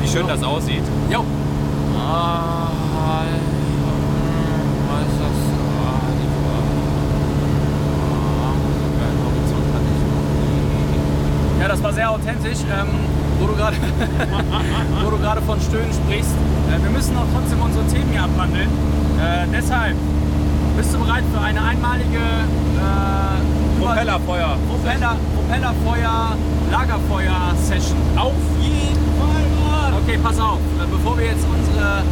wie 0.00 0.08
schön 0.08 0.26
das 0.26 0.42
aussieht. 0.42 0.82
Jo. 1.10 1.24
Ah, 1.98 2.70
was 4.88 5.02
ist 5.02 5.20
das? 5.20 5.38
Ah, 5.84 6.08
die 6.14 6.28
ah, 8.40 8.54
der 9.00 9.12
Horizont 9.24 9.68
hat 9.74 9.82
nicht 9.82 10.02
Ja, 11.64 11.70
das 11.70 11.82
war 11.82 11.94
sehr 11.94 12.10
authentisch, 12.10 12.60
ähm, 12.68 12.88
wo 13.40 13.46
du 13.46 13.56
gerade 13.56 13.74
wo 15.02 15.10
du 15.10 15.16
gerade 15.16 15.40
von 15.40 15.58
Stöhnen 15.62 15.94
sprichst. 15.94 16.36
Äh, 16.68 16.82
wir 16.82 16.90
müssen 16.90 17.16
auch 17.16 17.24
trotzdem 17.32 17.56
unsere 17.62 17.86
Themen 17.86 18.10
hier 18.12 18.24
abhandeln. 18.24 18.68
Äh, 18.68 19.48
deshalb, 19.50 19.96
bist 20.76 20.92
du 20.92 20.98
bereit 20.98 21.24
für 21.32 21.40
eine 21.40 21.64
einmalige 21.64 22.20
äh, 22.20 23.80
Propellerfeuer. 23.80 24.58
Propeller, 24.68 25.16
Propellerfeuer, 25.34 26.36
Lagerfeuer-Session? 26.70 27.96
Auf 28.14 28.36
jeden 28.60 29.00
Fall, 29.16 29.48
Mann! 29.64 29.94
Okay, 30.04 30.18
pass 30.22 30.38
auf. 30.38 30.60
Äh, 30.60 30.84
Bevor 30.92 31.16
wir 31.16 31.24
jetzt 31.32 31.46
unsere 31.48 32.04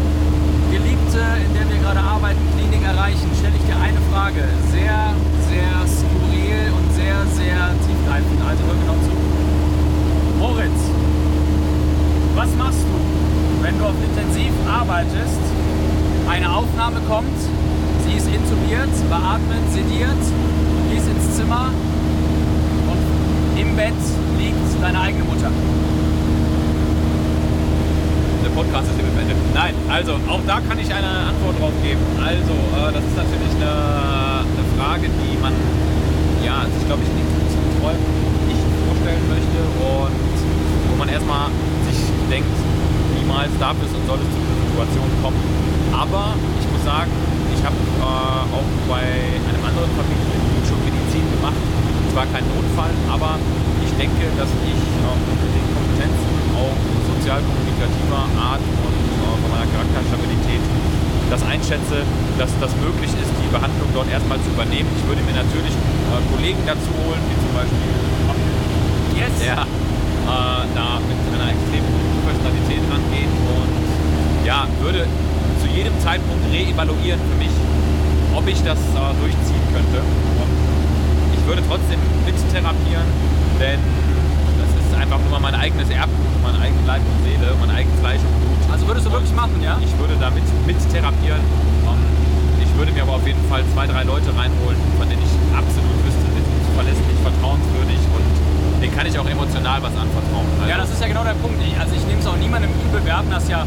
geliebte, 0.73 1.21
in 1.45 1.53
der 1.53 1.69
wir 1.69 1.77
gerade 1.77 2.01
arbeiten, 2.01 2.41
Klinik 2.57 2.89
erreichen, 2.89 3.29
stelle 3.37 3.57
ich 3.61 3.67
dir 3.69 3.77
eine 3.77 4.01
Frage. 4.09 4.49
Sehr, 4.73 5.13
sehr 5.45 5.77
skurril 5.85 6.73
und 6.73 6.89
sehr, 6.97 7.21
sehr 7.37 7.61
tiefgreifend. 7.85 8.41
Also 8.49 8.65
hör 8.65 8.81
genau 8.81 8.97
zu. 9.05 9.32
Moritz, 10.43 10.83
was 12.35 12.51
machst 12.59 12.83
du, 12.83 13.63
wenn 13.63 13.79
du 13.79 13.85
auf 13.85 13.95
Intensiv 14.03 14.51
arbeitest, 14.67 15.39
eine 16.29 16.51
Aufnahme 16.51 16.99
kommt, 17.07 17.39
sie 18.03 18.17
ist 18.19 18.27
intubiert, 18.27 18.91
beatmet, 19.09 19.63
sediert, 19.71 20.19
gehst 20.91 21.07
ins 21.07 21.37
Zimmer 21.37 21.71
und 22.91 23.61
im 23.61 23.77
Bett 23.77 24.03
liegt 24.37 24.83
deine 24.83 25.01
eigene 25.01 25.23
Mutter. 25.23 25.47
Der 28.43 28.51
Podcast 28.51 28.91
ist 28.91 28.97
hiermit 28.99 29.15
beendet. 29.15 29.37
Nein, 29.55 29.75
also 29.89 30.19
auch 30.27 30.43
da 30.45 30.59
kann 30.59 30.77
ich 30.81 30.91
eine 30.93 31.31
Antwort 31.31 31.55
drauf 31.61 31.77
geben. 31.87 32.03
Also, 32.19 32.51
äh, 32.51 32.91
das 32.91 33.05
ist 33.07 33.15
natürlich 33.15 33.55
eine, 33.63 34.43
eine 34.43 34.67
Frage, 34.75 35.07
die 35.07 35.39
man, 35.39 35.55
ja, 36.43 36.67
sich 36.67 36.85
glaube 36.91 37.07
ich 37.07 37.11
in 37.15 37.23
den 37.23 37.31
Träumen 37.79 38.03
nicht 38.51 38.67
vorstellen 38.91 39.23
möchte 39.31 39.61
und 39.87 40.32
man 41.03 41.11
erstmal 41.11 41.51
sich 41.91 41.99
denkt, 42.31 42.55
niemals 43.19 43.51
darf 43.59 43.75
es 43.83 43.91
und 43.91 44.07
soll 44.07 44.23
es 44.23 44.29
zu 44.31 44.39
dieser 44.39 44.59
Situation 44.71 45.09
kommen. 45.19 45.43
Aber 45.91 46.39
ich 46.63 46.67
muss 46.71 46.83
sagen, 46.87 47.11
ich 47.51 47.59
habe 47.67 47.75
äh, 47.75 48.55
auch 48.55 48.71
bei 48.87 49.03
einem 49.03 49.65
anderen 49.67 49.91
Familienmitglied 49.99 50.63
schon 50.63 50.79
Medizin 50.87 51.27
gemacht. 51.27 51.59
Zwar 52.15 52.31
kein 52.31 52.47
Notfall, 52.55 52.95
aber 53.11 53.35
ich 53.83 53.91
denke, 53.99 54.31
dass 54.39 54.47
ich 54.63 54.79
ähm, 54.79 55.21
mit 55.43 55.51
den 55.51 55.67
Kompetenzen 55.75 56.31
auch 56.55 56.79
sozial-kommunikativer 57.19 58.23
Art 58.39 58.63
und 58.63 58.95
äh, 58.95 59.35
von 59.43 59.49
meiner 59.51 59.67
Charakterstabilität 59.75 60.63
das 61.35 61.43
einschätze, 61.43 62.07
dass 62.39 62.55
das 62.63 62.71
möglich 62.79 63.11
ist, 63.11 63.33
die 63.43 63.51
Behandlung 63.51 63.91
dort 63.91 64.07
erstmal 64.07 64.39
zu 64.39 64.55
übernehmen. 64.55 64.87
Ich 64.95 65.03
würde 65.11 65.27
mir 65.27 65.35
natürlich 65.35 65.75
äh, 65.75 66.23
Kollegen 66.31 66.63
dazu 66.63 66.95
holen, 67.03 67.23
wie 67.27 67.39
zum 67.43 67.53
Beispiel 67.59 67.91
Yes. 69.19 69.29
der 69.45 69.67
äh, 70.27 70.65
da 70.75 71.01
mit 71.03 71.19
einer 71.35 71.51
extremen 71.51 71.91
Professionalität 72.23 72.83
rangehen 72.91 73.31
und 73.31 74.47
ja, 74.47 74.67
würde 74.81 75.07
zu 75.61 75.67
jedem 75.71 75.95
Zeitpunkt 76.01 76.43
reevaluieren 76.51 77.21
für 77.21 77.39
mich, 77.39 77.55
ob 78.35 78.47
ich 78.47 78.59
das 78.63 78.79
äh, 78.79 79.13
durchziehen 79.19 79.65
könnte. 79.75 79.99
Und 80.03 80.51
ich 81.35 81.43
würde 81.47 81.63
trotzdem 81.67 81.99
mittherapieren, 82.27 83.07
denn 83.59 83.81
das 84.59 84.71
ist 84.79 84.93
einfach 84.95 85.19
nur 85.31 85.41
mein 85.41 85.55
eigenes 85.55 85.91
Erbgut, 85.91 86.35
mein 86.43 86.57
eigenes 86.61 86.87
Leib 86.87 87.03
und 87.03 87.19
Seele, 87.27 87.55
mein 87.59 87.71
eigenes 87.71 87.99
Fleisch 88.01 88.23
und 88.23 88.35
Blut. 88.43 88.63
Also 88.71 88.87
würdest 88.87 89.07
du 89.07 89.13
wirklich 89.13 89.35
machen, 89.35 89.59
ja? 89.63 89.79
Ich 89.83 89.93
würde 89.99 90.15
damit 90.19 90.45
mittherapieren. 90.67 91.43
Ähm, 91.87 92.03
ich 92.63 92.71
würde 92.79 92.93
mir 92.93 93.03
aber 93.03 93.19
auf 93.19 93.27
jeden 93.27 93.43
Fall 93.51 93.63
zwei, 93.75 93.87
drei 93.87 94.03
Leute 94.03 94.31
reinholen, 94.35 94.79
von 94.99 95.09
denen 95.09 95.23
ich 95.23 95.35
absolut 95.55 95.99
wüsste, 96.07 96.27
die 96.31 96.43
sind 96.43 96.63
zuverlässig, 96.71 97.07
vertrauenswürdig 97.23 98.01
und 98.17 98.42
denen 98.83 98.95
kann 98.99 99.07
ich 99.07 99.17
auch 99.17 99.29
emotional 99.31 99.79
was 99.79 99.95
anvertrauen. 99.95 100.47
Also, 100.59 100.69
Ja, 100.69 100.77
das 100.77 100.91
ist 100.91 101.01
ja 101.01 101.07
genau 101.07 101.23
der 101.23 101.39
Punkt. 101.39 101.63
Ich, 101.63 101.79
also 101.79 101.95
ich 101.95 102.05
nehme 102.05 102.19
es 102.19 102.27
auch 102.27 102.37
niemandem 102.37 102.71
übel. 102.91 102.99
Wir 103.05 103.17
hatten 103.17 103.31
das 103.31 103.47
ja 103.49 103.63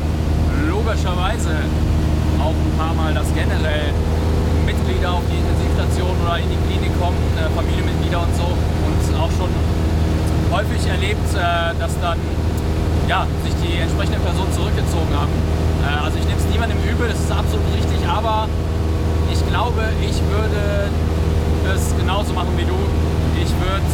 logischerweise 0.68 1.56
auch 2.44 2.52
ein 2.52 2.76
paar 2.78 2.94
Mal, 2.94 3.16
dass 3.16 3.32
generell 3.32 3.96
Mitglieder 4.68 5.16
auf 5.16 5.24
die 5.32 5.40
Intensivstation 5.40 6.12
oder 6.20 6.36
in 6.44 6.52
die 6.52 6.60
Klinik 6.68 6.92
kommen, 7.00 7.16
äh, 7.40 7.48
Familienmitglieder 7.56 8.28
und 8.28 8.34
so. 8.36 8.44
Und 8.52 9.00
auch 9.16 9.32
schon 9.40 9.52
häufig 10.52 10.84
erlebt, 10.84 11.32
äh, 11.32 11.72
dass 11.80 11.96
dann 12.04 12.20
ja, 13.08 13.24
sich 13.48 13.56
die 13.64 13.80
entsprechenden 13.80 14.20
Personen 14.20 14.52
zurückgezogen 14.52 15.16
haben. 15.16 15.32
Äh, 15.80 16.04
also 16.04 16.20
ich 16.20 16.28
nehme 16.28 16.44
es 16.44 16.48
niemandem 16.52 16.78
übel, 16.84 17.08
das 17.08 17.24
ist 17.24 17.32
absolut 17.32 17.64
richtig, 17.72 18.04
aber 18.04 18.52
ich 19.32 19.40
glaube, 19.48 19.80
ich 20.04 20.20
würde 20.28 20.92
es 21.72 21.96
genauso 21.96 22.36
machen 22.36 22.52
wie 22.60 22.68
du. 22.68 22.76
Ich 23.40 23.52
würde 23.64 23.86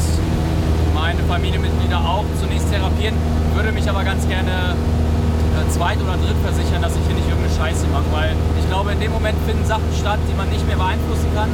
meine 1.01 1.23
Familienmitglieder 1.25 1.97
auch 1.97 2.25
zunächst 2.37 2.69
therapieren, 2.69 3.17
würde 3.57 3.71
mich 3.73 3.89
aber 3.89 4.03
ganz 4.05 4.21
gerne 4.29 4.77
äh, 4.77 5.65
zweit- 5.73 5.97
oder 5.97 6.13
dritt 6.21 6.37
versichern, 6.45 6.77
dass 6.85 6.93
ich 6.93 7.01
hier 7.09 7.17
nicht 7.17 7.25
irgendeine 7.25 7.57
Scheiße 7.57 7.89
mache, 7.89 8.05
weil 8.13 8.37
ich 8.61 8.69
glaube, 8.69 8.93
in 8.93 8.99
dem 9.01 9.09
Moment 9.09 9.33
finden 9.49 9.65
Sachen 9.65 9.89
statt, 9.97 10.21
die 10.29 10.37
man 10.37 10.45
nicht 10.53 10.61
mehr 10.69 10.77
beeinflussen 10.77 11.25
kann. 11.33 11.49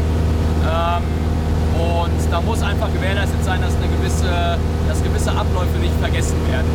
Ähm, 0.67 1.03
und 1.79 2.19
da 2.27 2.43
muss 2.43 2.59
einfach 2.59 2.91
gewährleistet 2.91 3.39
sein, 3.47 3.63
dass, 3.63 3.71
eine 3.79 3.87
gewisse, 3.87 4.59
dass 4.91 4.99
gewisse 4.99 5.31
Abläufe 5.31 5.79
nicht 5.79 5.95
vergessen 5.95 6.35
werden. 6.51 6.67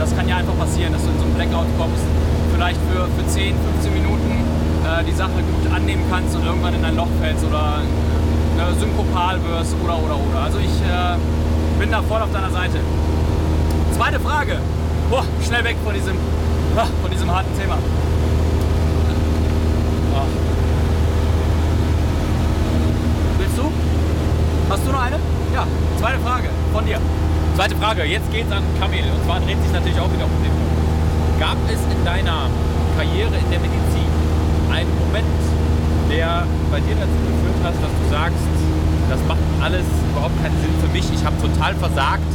Das 0.00 0.16
kann 0.16 0.24
ja 0.24 0.40
einfach 0.40 0.56
passieren, 0.56 0.96
dass 0.96 1.04
du 1.04 1.12
in 1.12 1.20
so 1.20 1.28
einen 1.28 1.36
Blackout 1.36 1.68
kommst, 1.76 2.00
vielleicht 2.48 2.80
für, 2.88 3.12
für 3.12 3.26
10, 3.28 3.52
15 3.84 3.92
Minuten 3.92 4.40
äh, 4.88 5.04
die 5.04 5.12
Sache 5.12 5.36
gut 5.36 5.68
annehmen 5.68 6.08
kannst 6.08 6.32
und 6.32 6.48
irgendwann 6.48 6.72
in 6.72 6.80
ein 6.80 6.96
Loch 6.96 7.12
fällst 7.20 7.44
oder 7.44 7.84
äh, 8.56 8.72
synkopal 8.80 9.36
wirst 9.44 9.76
oder 9.84 10.00
oder 10.00 10.16
oder. 10.16 10.48
Also 10.48 10.56
ich 10.64 10.72
bin 11.80 11.90
da 11.90 12.02
voll 12.02 12.20
auf 12.20 12.30
deiner 12.30 12.50
Seite. 12.50 12.78
Zweite 13.96 14.20
Frage. 14.20 14.58
Boah, 15.08 15.24
schnell 15.42 15.64
weg 15.64 15.76
von 15.82 15.94
diesem, 15.94 16.14
ah, 16.76 16.86
von 17.00 17.10
diesem 17.10 17.32
harten 17.32 17.58
Thema. 17.58 17.78
Ah. 20.14 20.26
Willst 23.38 23.56
du? 23.56 23.72
Hast 24.68 24.86
du 24.86 24.92
noch 24.92 25.00
eine? 25.00 25.16
Ja. 25.54 25.66
Zweite 25.98 26.18
Frage 26.20 26.50
von 26.70 26.84
dir. 26.84 26.98
Zweite 27.56 27.76
Frage, 27.76 28.04
jetzt 28.04 28.30
geht's 28.30 28.52
an 28.52 28.62
Kamil. 28.78 29.04
Und 29.16 29.24
zwar 29.24 29.40
dreht 29.40 29.56
sich 29.62 29.72
natürlich 29.72 29.98
auch 29.98 30.12
wieder 30.12 30.26
um 30.26 30.36
den 30.44 30.52
Punkt. 30.52 31.40
Gab 31.40 31.56
es 31.66 31.80
in 31.96 32.04
deiner 32.04 32.50
Karriere 32.98 33.32
in 33.40 33.50
der 33.50 33.58
Medizin 33.58 34.10
einen 34.70 34.92
Moment, 35.00 35.40
der 36.10 36.44
bei 36.70 36.80
dir 36.80 36.96
dazu 37.00 37.18
geführt 37.24 37.64
hat, 37.64 37.72
dass 37.72 37.88
du 37.88 38.04
sagst, 38.10 38.59
das 39.10 39.18
macht 39.26 39.42
alles 39.60 39.84
überhaupt 40.12 40.40
keinen 40.40 40.54
Sinn 40.62 40.70
für 40.80 40.88
mich, 40.94 41.04
ich 41.12 41.24
habe 41.24 41.34
total 41.42 41.74
versagt 41.74 42.30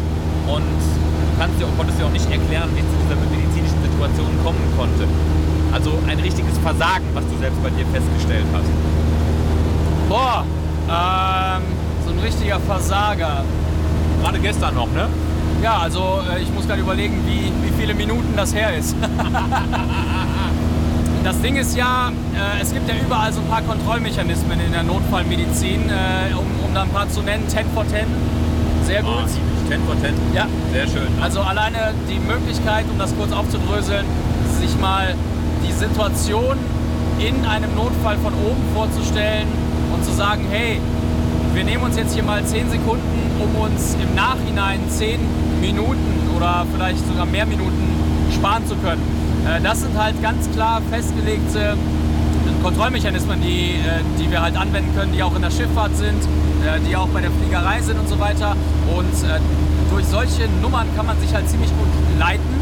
und 0.48 0.62
du 0.62 1.40
kannst 1.40 1.60
dir, 1.60 1.66
konntest 1.78 2.00
dir 2.00 2.06
auch 2.06 2.12
nicht 2.12 2.30
erklären, 2.30 2.70
wie 2.76 2.84
es 2.84 2.90
zu 2.92 2.98
dieser 3.00 3.16
medizinischen 3.16 3.80
Situation 3.82 4.28
kommen 4.44 4.62
konnte. 4.78 5.08
Also 5.72 5.92
ein 6.08 6.20
richtiges 6.20 6.58
Versagen, 6.60 7.06
was 7.14 7.24
du 7.26 7.38
selbst 7.40 7.64
bei 7.64 7.70
dir 7.70 7.86
festgestellt 7.88 8.46
hast. 8.54 8.70
Boah, 10.10 10.44
ähm, 10.92 11.64
so 12.06 12.12
ein 12.12 12.20
richtiger 12.20 12.60
Versager. 12.60 13.44
Gerade 14.22 14.40
gestern 14.40 14.76
noch, 14.76 14.92
ne? 14.92 15.08
Ja, 15.64 15.80
also 15.80 16.22
äh, 16.30 16.42
ich 16.42 16.54
muss 16.54 16.68
gerade 16.68 16.82
überlegen, 16.82 17.24
wie, 17.26 17.52
wie 17.66 17.74
viele 17.80 17.94
Minuten 17.94 18.34
das 18.36 18.54
her 18.54 18.76
ist. 18.78 18.96
das 21.26 21.42
Ding 21.42 21.56
ist 21.56 21.76
ja, 21.76 22.10
äh, 22.36 22.62
es 22.62 22.72
gibt 22.72 22.88
ja 22.88 22.94
überall 23.04 23.34
so 23.34 23.42
ein 23.42 23.48
paar 23.48 23.64
Kontrollmechanismen 23.64 24.60
in 24.60 24.72
der 24.72 24.84
Notfallmedizin, 24.84 25.90
äh, 25.90 26.34
um, 26.36 26.46
um 26.64 26.74
da 26.74 26.84
ein 26.84 26.90
paar 26.90 27.10
zu 27.10 27.22
nennen. 27.22 27.50
10 27.50 27.66
for 27.74 27.86
10, 27.88 28.06
sehr 28.86 29.02
gut. 29.02 29.12
Ah, 29.12 29.68
10 29.68 29.82
for 29.88 30.00
10. 30.00 30.14
Ja, 30.36 30.48
Sehr 30.72 30.86
schön. 30.88 31.08
also 31.20 31.42
alleine 31.42 31.96
die 32.08 32.20
Möglichkeit, 32.20 32.86
um 32.92 33.00
das 33.00 33.16
kurz 33.18 33.32
aufzudröseln, 33.32 34.06
sich 34.62 34.80
mal 34.80 35.16
die 35.68 35.72
Situation 35.72 36.58
in 37.18 37.44
einem 37.44 37.74
Notfall 37.74 38.18
von 38.18 38.34
oben 38.34 38.62
vorzustellen 38.76 39.48
und 39.96 40.06
zu 40.06 40.12
sagen, 40.12 40.46
hey, 40.52 40.80
wir 41.56 41.64
nehmen 41.64 41.84
uns 41.86 41.98
jetzt 41.98 42.14
hier 42.14 42.24
mal 42.24 42.46
10 42.46 42.70
Sekunden, 42.70 43.32
um 43.40 43.62
uns 43.64 43.98
im 44.00 44.14
Nachhinein 44.14 44.80
10 44.90 45.20
Minuten 45.60 46.30
oder 46.38 46.68
vielleicht 46.72 47.00
sogar 47.08 47.26
mehr 47.26 47.48
Minuten 47.48 47.96
sparen 48.32 48.68
zu 48.68 48.76
können. 48.76 49.15
Äh, 49.46 49.62
Das 49.62 49.82
sind 49.82 49.98
halt 49.98 50.22
ganz 50.22 50.50
klar 50.52 50.82
festgelegte 50.90 51.78
Kontrollmechanismen, 52.64 53.42
die, 53.42 53.76
äh, 53.76 54.02
die 54.20 54.30
wir 54.32 54.42
halt 54.42 54.58
anwenden 54.58 54.96
können, 54.96 55.12
die 55.14 55.22
auch 55.22 55.36
in 55.36 55.42
der 55.42 55.52
Schifffahrt 55.52 55.96
sind, 55.96 56.22
äh, 56.66 56.80
die 56.88 56.96
auch 56.96 57.08
bei 57.10 57.22
der 57.22 57.32
Fliegerei 57.32 57.82
sind 57.82 58.00
und 58.00 58.10
so 58.10 58.20
weiter. 58.20 58.56
Und 58.96 59.14
äh, 59.30 59.40
durch 59.92 60.06
solche 60.06 60.50
Nummern 60.62 60.88
kann 60.96 61.06
man 61.06 61.20
sich 61.20 61.34
halt 61.34 61.48
ziemlich 61.48 61.70
gut 61.70 61.88
leiten. 62.20 62.56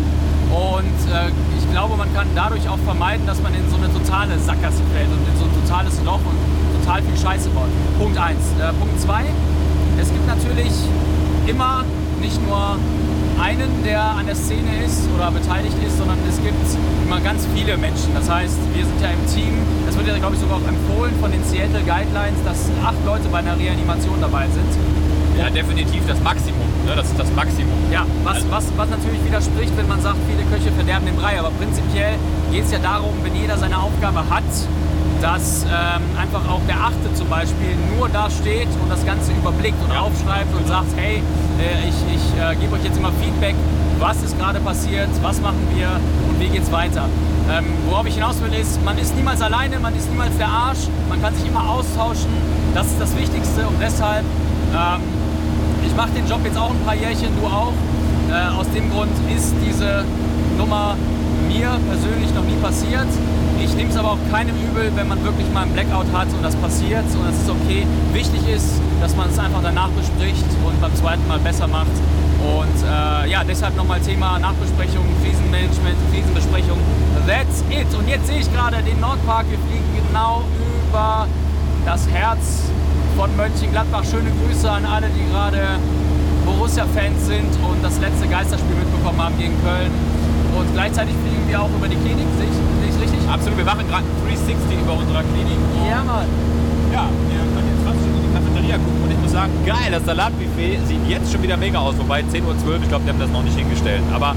Und 0.52 1.00
äh, 1.12 1.32
ich 1.58 1.72
glaube, 1.72 1.96
man 1.96 2.14
kann 2.14 2.28
dadurch 2.36 2.68
auch 2.68 2.78
vermeiden, 2.86 3.26
dass 3.26 3.42
man 3.42 3.54
in 3.56 3.68
so 3.70 3.78
eine 3.78 3.92
totale 3.92 4.38
Sackgasse 4.38 4.84
fällt 4.94 5.08
und 5.08 5.24
in 5.26 5.40
so 5.40 5.46
ein 5.46 5.66
totales 5.66 5.96
Loch 6.04 6.20
und 6.20 6.38
total 6.84 7.02
viel 7.02 7.18
Scheiße 7.18 7.50
baut. 7.50 7.72
Punkt 7.98 8.18
1. 8.18 8.38
Äh, 8.60 8.74
Punkt 8.74 9.00
2. 9.02 9.24
Es 10.00 10.10
gibt 10.10 10.28
natürlich 10.28 10.74
immer 11.48 11.86
nicht 12.22 12.46
nur 12.46 12.78
einen, 13.42 13.84
der 13.84 14.02
an 14.04 14.26
der 14.26 14.36
Szene 14.36 14.84
ist 14.86 15.08
oder 15.16 15.32
beteiligt 15.32 15.76
ist, 15.86 15.98
sondern 15.98 16.18
es 16.28 16.42
gibt 16.42 16.58
immer 17.06 17.20
ganz 17.22 17.48
viele 17.54 17.78
Menschen. 17.78 18.14
Das 18.14 18.30
heißt, 18.30 18.58
wir 18.74 18.86
sind 18.86 19.02
ja 19.02 19.10
im 19.10 19.26
Team, 19.28 19.54
das 19.86 19.98
wird 19.98 20.08
ja, 20.08 20.18
glaube 20.18 20.36
ich, 20.36 20.42
sogar 20.42 20.58
auch 20.58 20.68
empfohlen 20.68 21.14
von 21.20 21.32
den 21.32 21.44
Seattle 21.44 21.82
Guidelines, 21.82 22.40
dass 22.46 22.70
acht 22.84 23.00
Leute 23.06 23.28
bei 23.30 23.40
einer 23.40 23.58
Reanimation 23.58 24.20
dabei 24.22 24.48
sind. 24.50 24.72
Ja, 25.38 25.50
definitiv 25.50 26.06
das 26.08 26.22
Maximum. 26.22 26.68
Ne? 26.86 26.96
Das 26.96 27.08
ist 27.08 27.20
das 27.20 27.32
Maximum. 27.34 27.74
Ja, 27.92 28.06
was, 28.24 28.46
was, 28.52 28.66
was 28.78 28.90
natürlich 28.90 29.24
widerspricht, 29.26 29.76
wenn 29.78 29.88
man 29.88 30.02
sagt, 30.02 30.18
viele 30.30 30.44
Köche 30.46 30.72
verderben 30.72 31.06
den 31.06 31.16
Brei. 31.16 31.40
Aber 31.40 31.50
prinzipiell 31.52 32.16
geht 32.52 32.66
es 32.66 32.72
ja 32.72 32.80
darum, 32.80 33.14
wenn 33.24 33.36
jeder 33.36 33.58
seine 33.58 33.80
Aufgabe 33.80 34.30
hat, 34.30 34.44
dass 35.24 35.64
ähm, 35.64 36.04
einfach 36.20 36.44
auch 36.52 36.60
der 36.68 36.76
Achte 36.76 37.08
zum 37.16 37.30
Beispiel 37.30 37.72
nur 37.96 38.10
da 38.10 38.30
steht 38.30 38.68
und 38.84 38.92
das 38.92 39.06
Ganze 39.06 39.32
überblickt 39.32 39.82
und 39.82 39.94
Ja. 39.94 40.02
aufschreibt 40.02 40.54
und 40.54 40.68
sagt, 40.68 40.92
hey, 40.98 41.24
äh, 41.60 41.88
ich, 41.88 41.96
ich 42.14 42.26
äh, 42.38 42.56
gebe 42.60 42.76
euch 42.76 42.84
jetzt 42.84 42.98
immer 42.98 43.12
Feedback, 43.24 43.56
was 44.00 44.22
ist 44.22 44.38
gerade 44.38 44.60
passiert, 44.60 45.08
was 45.22 45.40
machen 45.40 45.66
wir 45.74 45.88
und 46.28 46.40
wie 46.42 46.50
geht's 46.50 46.70
weiter. 46.74 47.08
Ähm, 47.50 47.66
worauf 47.90 48.06
ich 48.06 48.16
hinaus 48.16 48.42
will 48.42 48.54
ist, 48.54 48.84
man 48.84 48.98
ist 48.98 49.16
niemals 49.16 49.42
alleine, 49.42 49.80
man 49.80 49.96
ist 49.96 50.10
niemals 50.12 50.36
der 50.38 50.50
Arsch, 50.50 50.90
man 51.08 51.22
kann 51.22 51.34
sich 51.36 51.48
immer 51.48 51.70
austauschen, 51.70 52.32
das 52.76 52.88
ist 52.88 53.00
das 53.00 53.16
Wichtigste 53.16 53.66
und 53.66 53.80
deshalb 53.82 54.26
ähm, 54.76 55.02
ich 55.88 55.96
mache 55.96 56.12
den 56.12 56.28
Job 56.28 56.40
jetzt 56.44 56.58
auch 56.58 56.72
ein 56.72 56.84
paar 56.86 56.96
Jährchen, 56.96 57.30
du 57.40 57.48
auch. 57.48 57.72
Äh, 58.30 58.60
aus 58.60 58.68
dem 58.76 58.90
Grund 58.92 59.12
ist 59.34 59.54
diese 59.66 60.04
Nummer 60.58 60.96
mir 61.48 61.70
persönlich 61.88 62.34
noch 62.34 62.44
nie 62.44 62.58
passiert. 62.62 63.08
Ich 63.64 63.74
nehme 63.76 63.90
es 63.90 63.96
aber 63.96 64.12
auch 64.12 64.20
keinem 64.30 64.56
übel, 64.58 64.92
wenn 64.94 65.08
man 65.08 65.24
wirklich 65.24 65.50
mal 65.54 65.62
einen 65.62 65.72
Blackout 65.72 66.12
hat 66.12 66.28
und 66.34 66.44
das 66.44 66.54
passiert 66.58 67.06
und 67.16 67.26
das 67.26 67.36
ist 67.38 67.50
okay. 67.50 67.88
Wichtig 68.12 68.42
ist, 68.54 68.82
dass 69.00 69.16
man 69.16 69.30
es 69.30 69.40
einfach 69.40 69.62
danach 69.64 69.88
bespricht 69.90 70.44
und 70.68 70.82
beim 70.82 70.94
zweiten 70.96 71.26
Mal 71.30 71.40
besser 71.40 71.68
macht. 71.68 71.96
Und 72.44 72.78
äh, 72.84 73.32
ja, 73.32 73.42
deshalb 73.48 73.78
nochmal 73.78 74.02
Thema 74.02 74.38
Nachbesprechung, 74.38 75.06
Krisenmanagement, 75.24 75.96
Krisenbesprechung. 76.12 76.78
That's 77.26 77.64
it. 77.72 77.88
Und 77.98 78.10
jetzt 78.10 78.28
sehe 78.28 78.40
ich 78.40 78.54
gerade 78.54 78.84
den 78.84 79.00
Nordpark. 79.00 79.46
Wir 79.50 79.60
fliegen 79.60 79.88
genau 80.10 80.44
über 80.90 81.26
das 81.86 82.06
Herz 82.10 82.68
von 83.16 83.34
Mönchengladbach. 83.38 84.04
Schöne 84.04 84.30
Grüße 84.44 84.70
an 84.70 84.84
alle, 84.86 85.08
die 85.08 85.24
gerade 85.32 85.80
Borussia-Fans 86.46 87.28
sind 87.28 87.52
und 87.64 87.82
das 87.82 87.98
letzte 88.02 88.28
Geisterspiel 88.28 88.76
mitbekommen 88.76 89.24
haben 89.24 89.38
gegen 89.38 89.56
Köln. 89.64 89.92
Und 90.60 90.68
gleichzeitig 90.74 91.16
fliegen 91.16 91.48
wir 91.48 91.62
auch 91.62 91.70
über 91.80 91.88
die 91.88 91.96
Klinik. 91.96 92.28
Absolut, 93.34 93.58
wir 93.58 93.66
machen 93.66 93.86
gerade 93.90 94.06
ein 94.06 94.16
360 94.30 94.78
über 94.78 94.94
unserer 94.94 95.24
Klinik. 95.26 95.58
Ja, 95.90 96.04
Mann. 96.06 96.30
Ja, 96.94 97.10
wir 97.10 97.42
können 97.50 97.70
jetzt 97.74 97.82
fast 97.82 97.98
schon 97.98 98.14
in 98.14 98.22
die 98.30 98.34
Cafeteria 98.38 98.78
gucken 98.78 99.02
und 99.04 99.10
ich 99.12 99.18
muss 99.18 99.32
sagen, 99.34 99.52
geil, 99.66 99.90
das 99.90 100.06
Salatbuffet 100.06 100.78
sieht 100.86 101.04
jetzt 101.10 101.32
schon 101.34 101.42
wieder 101.42 101.58
mega 101.58 101.80
aus. 101.80 101.98
Wobei 101.98 102.22
10.12 102.22 102.46
Uhr, 102.46 102.78
ich 102.78 102.90
glaube, 102.90 103.04
die 103.06 103.10
haben 103.10 103.20
das 103.20 103.32
noch 103.34 103.42
nicht 103.42 103.58
hingestellt. 103.58 104.04
Aber 104.14 104.36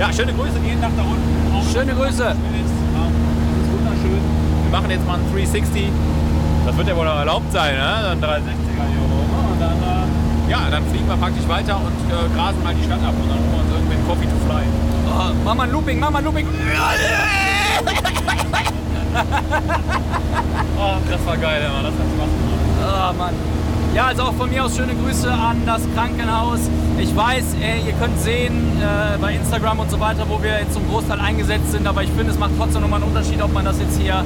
Ja, 0.00 0.08
schöne 0.12 0.32
Grüße 0.32 0.58
gehen 0.64 0.80
nach 0.80 0.94
da 0.96 1.02
unten. 1.04 1.28
Auch 1.52 1.66
Schöne 1.68 1.92
Grüße. 1.92 2.24
Das 2.24 2.40
ist 2.40 3.68
wunderschön. 3.68 4.20
Wir 4.64 4.72
machen 4.72 4.90
jetzt 4.90 5.06
mal 5.06 5.20
einen 5.20 5.28
360. 5.28 5.92
Das 6.64 6.76
wird 6.76 6.88
ja 6.88 6.96
wohl 6.96 7.04
noch 7.04 7.18
erlaubt 7.20 7.52
sein, 7.52 7.76
ne? 7.76 8.16
Dann 8.16 8.18
360er 8.20 8.84
hier 8.88 9.04
oben. 9.04 9.52
Und 9.52 9.60
dann, 9.60 9.76
äh, 9.76 10.50
ja, 10.50 10.60
dann 10.70 10.84
fliegen 10.88 11.06
wir 11.08 11.16
praktisch 11.16 11.46
weiter 11.48 11.76
und 11.84 11.96
äh, 12.08 12.16
grasen 12.36 12.62
mal 12.64 12.72
die 12.74 12.84
Stadt 12.84 13.04
ab. 13.04 13.12
Und 13.12 13.28
dann 13.28 13.40
holen 13.44 13.52
wir 13.52 13.60
uns 13.60 13.70
irgendwie 13.76 13.96
einen 14.00 14.06
Coffee 14.08 14.28
to 14.32 14.38
fly. 14.48 14.64
Oh, 15.12 15.32
mach 15.44 15.54
mal 15.54 15.64
ein 15.64 15.72
Looping, 15.72 16.00
mach 16.00 16.10
mal 16.10 16.18
ein 16.20 16.24
Looping. 16.24 16.46
Oh, 20.80 20.94
das 21.10 21.26
war 21.26 21.36
geil, 21.36 21.62
Mann. 21.72 21.84
Das 21.84 21.92
hat 21.92 22.06
Spaß 22.14 22.30
gemacht. 22.38 22.58
Oh 22.80 23.12
Mann. 23.18 23.34
Ja, 23.94 24.06
also 24.06 24.22
auch 24.24 24.34
von 24.34 24.50
mir 24.50 24.64
aus 24.64 24.76
schöne 24.76 24.94
Grüße 24.94 25.32
an 25.32 25.62
das 25.66 25.82
Krankenhaus. 25.94 26.60
Ich 26.98 27.16
weiß, 27.16 27.56
ey, 27.60 27.86
ihr 27.86 27.94
könnt 27.94 28.20
sehen 28.20 28.80
äh, 28.80 29.18
bei 29.18 29.34
Instagram 29.34 29.80
und 29.80 29.90
so 29.90 29.98
weiter, 29.98 30.24
wo 30.28 30.42
wir 30.42 30.60
jetzt 30.60 30.74
zum 30.74 30.86
Großteil 30.88 31.18
eingesetzt 31.20 31.72
sind, 31.72 31.86
aber 31.86 32.02
ich 32.02 32.10
finde, 32.10 32.30
es 32.32 32.38
macht 32.38 32.52
trotzdem 32.58 32.82
nochmal 32.82 33.02
einen 33.02 33.10
Unterschied, 33.10 33.42
ob 33.42 33.52
man 33.52 33.64
das 33.64 33.80
jetzt 33.80 33.98
hier 33.98 34.24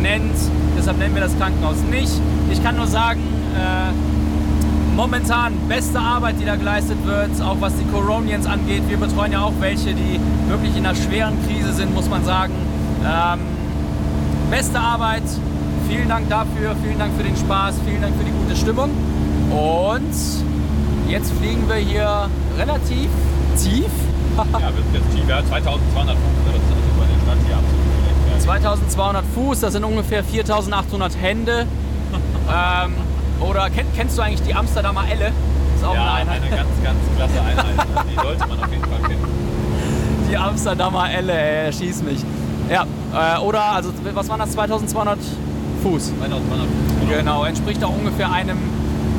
nennt. 0.00 0.34
Deshalb 0.76 0.98
nennen 0.98 1.14
wir 1.14 1.22
das 1.22 1.36
Krankenhaus 1.38 1.76
nicht. 1.90 2.12
Ich 2.50 2.62
kann 2.64 2.76
nur 2.76 2.86
sagen, 2.86 3.20
äh, 3.54 3.92
momentan 4.96 5.52
beste 5.68 6.00
Arbeit, 6.00 6.36
die 6.40 6.44
da 6.44 6.56
geleistet 6.56 6.98
wird, 7.04 7.30
auch 7.42 7.56
was 7.60 7.74
die 7.76 7.84
Coronians 7.92 8.46
angeht. 8.46 8.82
Wir 8.88 8.96
betreuen 8.96 9.32
ja 9.32 9.42
auch 9.42 9.54
welche, 9.60 9.94
die 9.94 10.18
wirklich 10.48 10.76
in 10.76 10.86
einer 10.86 10.96
schweren 10.96 11.34
Krise 11.46 11.72
sind, 11.72 11.94
muss 11.94 12.08
man 12.08 12.24
sagen. 12.24 12.52
Ähm, 13.04 13.40
beste 14.50 14.78
Arbeit. 14.78 15.22
Vielen 15.88 16.08
Dank 16.08 16.28
dafür, 16.30 16.74
vielen 16.82 16.98
Dank 16.98 17.12
für 17.16 17.22
den 17.24 17.36
Spaß, 17.36 17.74
vielen 17.86 18.00
Dank 18.02 18.14
für 18.16 18.24
die 18.24 18.30
gute 18.30 18.56
Stimmung. 18.56 18.90
Und 19.50 20.14
jetzt 21.08 21.32
fliegen 21.32 21.68
wir 21.68 21.76
hier 21.76 22.28
relativ 22.58 23.08
tief. 23.62 23.86
Ja, 24.34 24.44
wir 24.60 24.82
sind 24.82 24.94
jetzt 24.94 25.14
tief. 25.14 25.28
Ja, 25.28 25.44
2200 25.44 26.16
Fuß. 26.16 26.24
ne? 26.46 26.52
Das 26.54 26.62
ist 26.62 26.70
also 26.70 26.90
bei 26.98 27.04
der 27.04 27.20
Stadt 27.20 27.46
hier 27.46 27.56
absolut 27.56 28.32
schlecht. 28.32 28.42
2200 28.42 29.24
Fuß, 29.34 29.60
das 29.60 29.72
sind 29.74 29.84
ungefähr 29.84 30.24
4800 30.24 31.16
Hände. 31.20 31.66
ähm, 32.48 32.94
oder 33.40 33.68
kenn, 33.68 33.86
kennst 33.94 34.16
du 34.16 34.22
eigentlich 34.22 34.40
die 34.42 34.54
Amsterdamer 34.54 35.04
Elle? 35.10 35.32
Ist 35.76 35.84
auch 35.84 35.94
Ja, 35.94 36.14
eine 36.14 36.30
eine 36.30 36.48
ganz, 36.48 36.70
ganz 36.82 36.98
klasse 37.16 37.40
Einheit. 37.46 37.86
Die 38.10 38.14
sollte 38.22 38.46
man 38.48 38.58
auf 38.58 38.70
jeden 38.72 38.84
Fall 38.84 39.00
kennen. 39.06 39.24
Die 40.30 40.36
Amsterdamer 40.38 41.10
Elle, 41.10 41.32
ey, 41.66 41.72
schieß 41.72 42.02
mich. 42.04 42.24
Ja, 42.72 42.86
äh, 43.12 43.38
oder, 43.40 43.62
also 43.62 43.90
was 44.14 44.28
waren 44.30 44.38
das, 44.38 44.52
2200 44.52 45.18
Fuß? 45.82 46.12
2200 46.18 46.66
Fuß. 46.66 47.18
Genau, 47.18 47.44
entspricht 47.44 47.84
auch 47.84 47.94
ungefähr 47.94 48.32
einem 48.32 48.56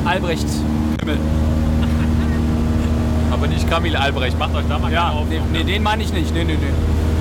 Albrecht-Himmel. 0.04 1.18
Aber 3.32 3.46
nicht 3.46 3.70
Kamil 3.70 3.94
Albrecht. 3.94 4.36
Macht 4.40 4.56
euch 4.56 4.64
da 4.68 4.80
mal 4.80 4.92
Ja, 4.92 5.10
keine 5.10 5.26
nee, 5.26 5.40
nee, 5.52 5.62
den 5.62 5.84
meine 5.84 6.02
ich 6.02 6.12
nicht. 6.12 6.34
Nee, 6.34 6.42
nee, 6.42 6.58
nee. 6.60 6.72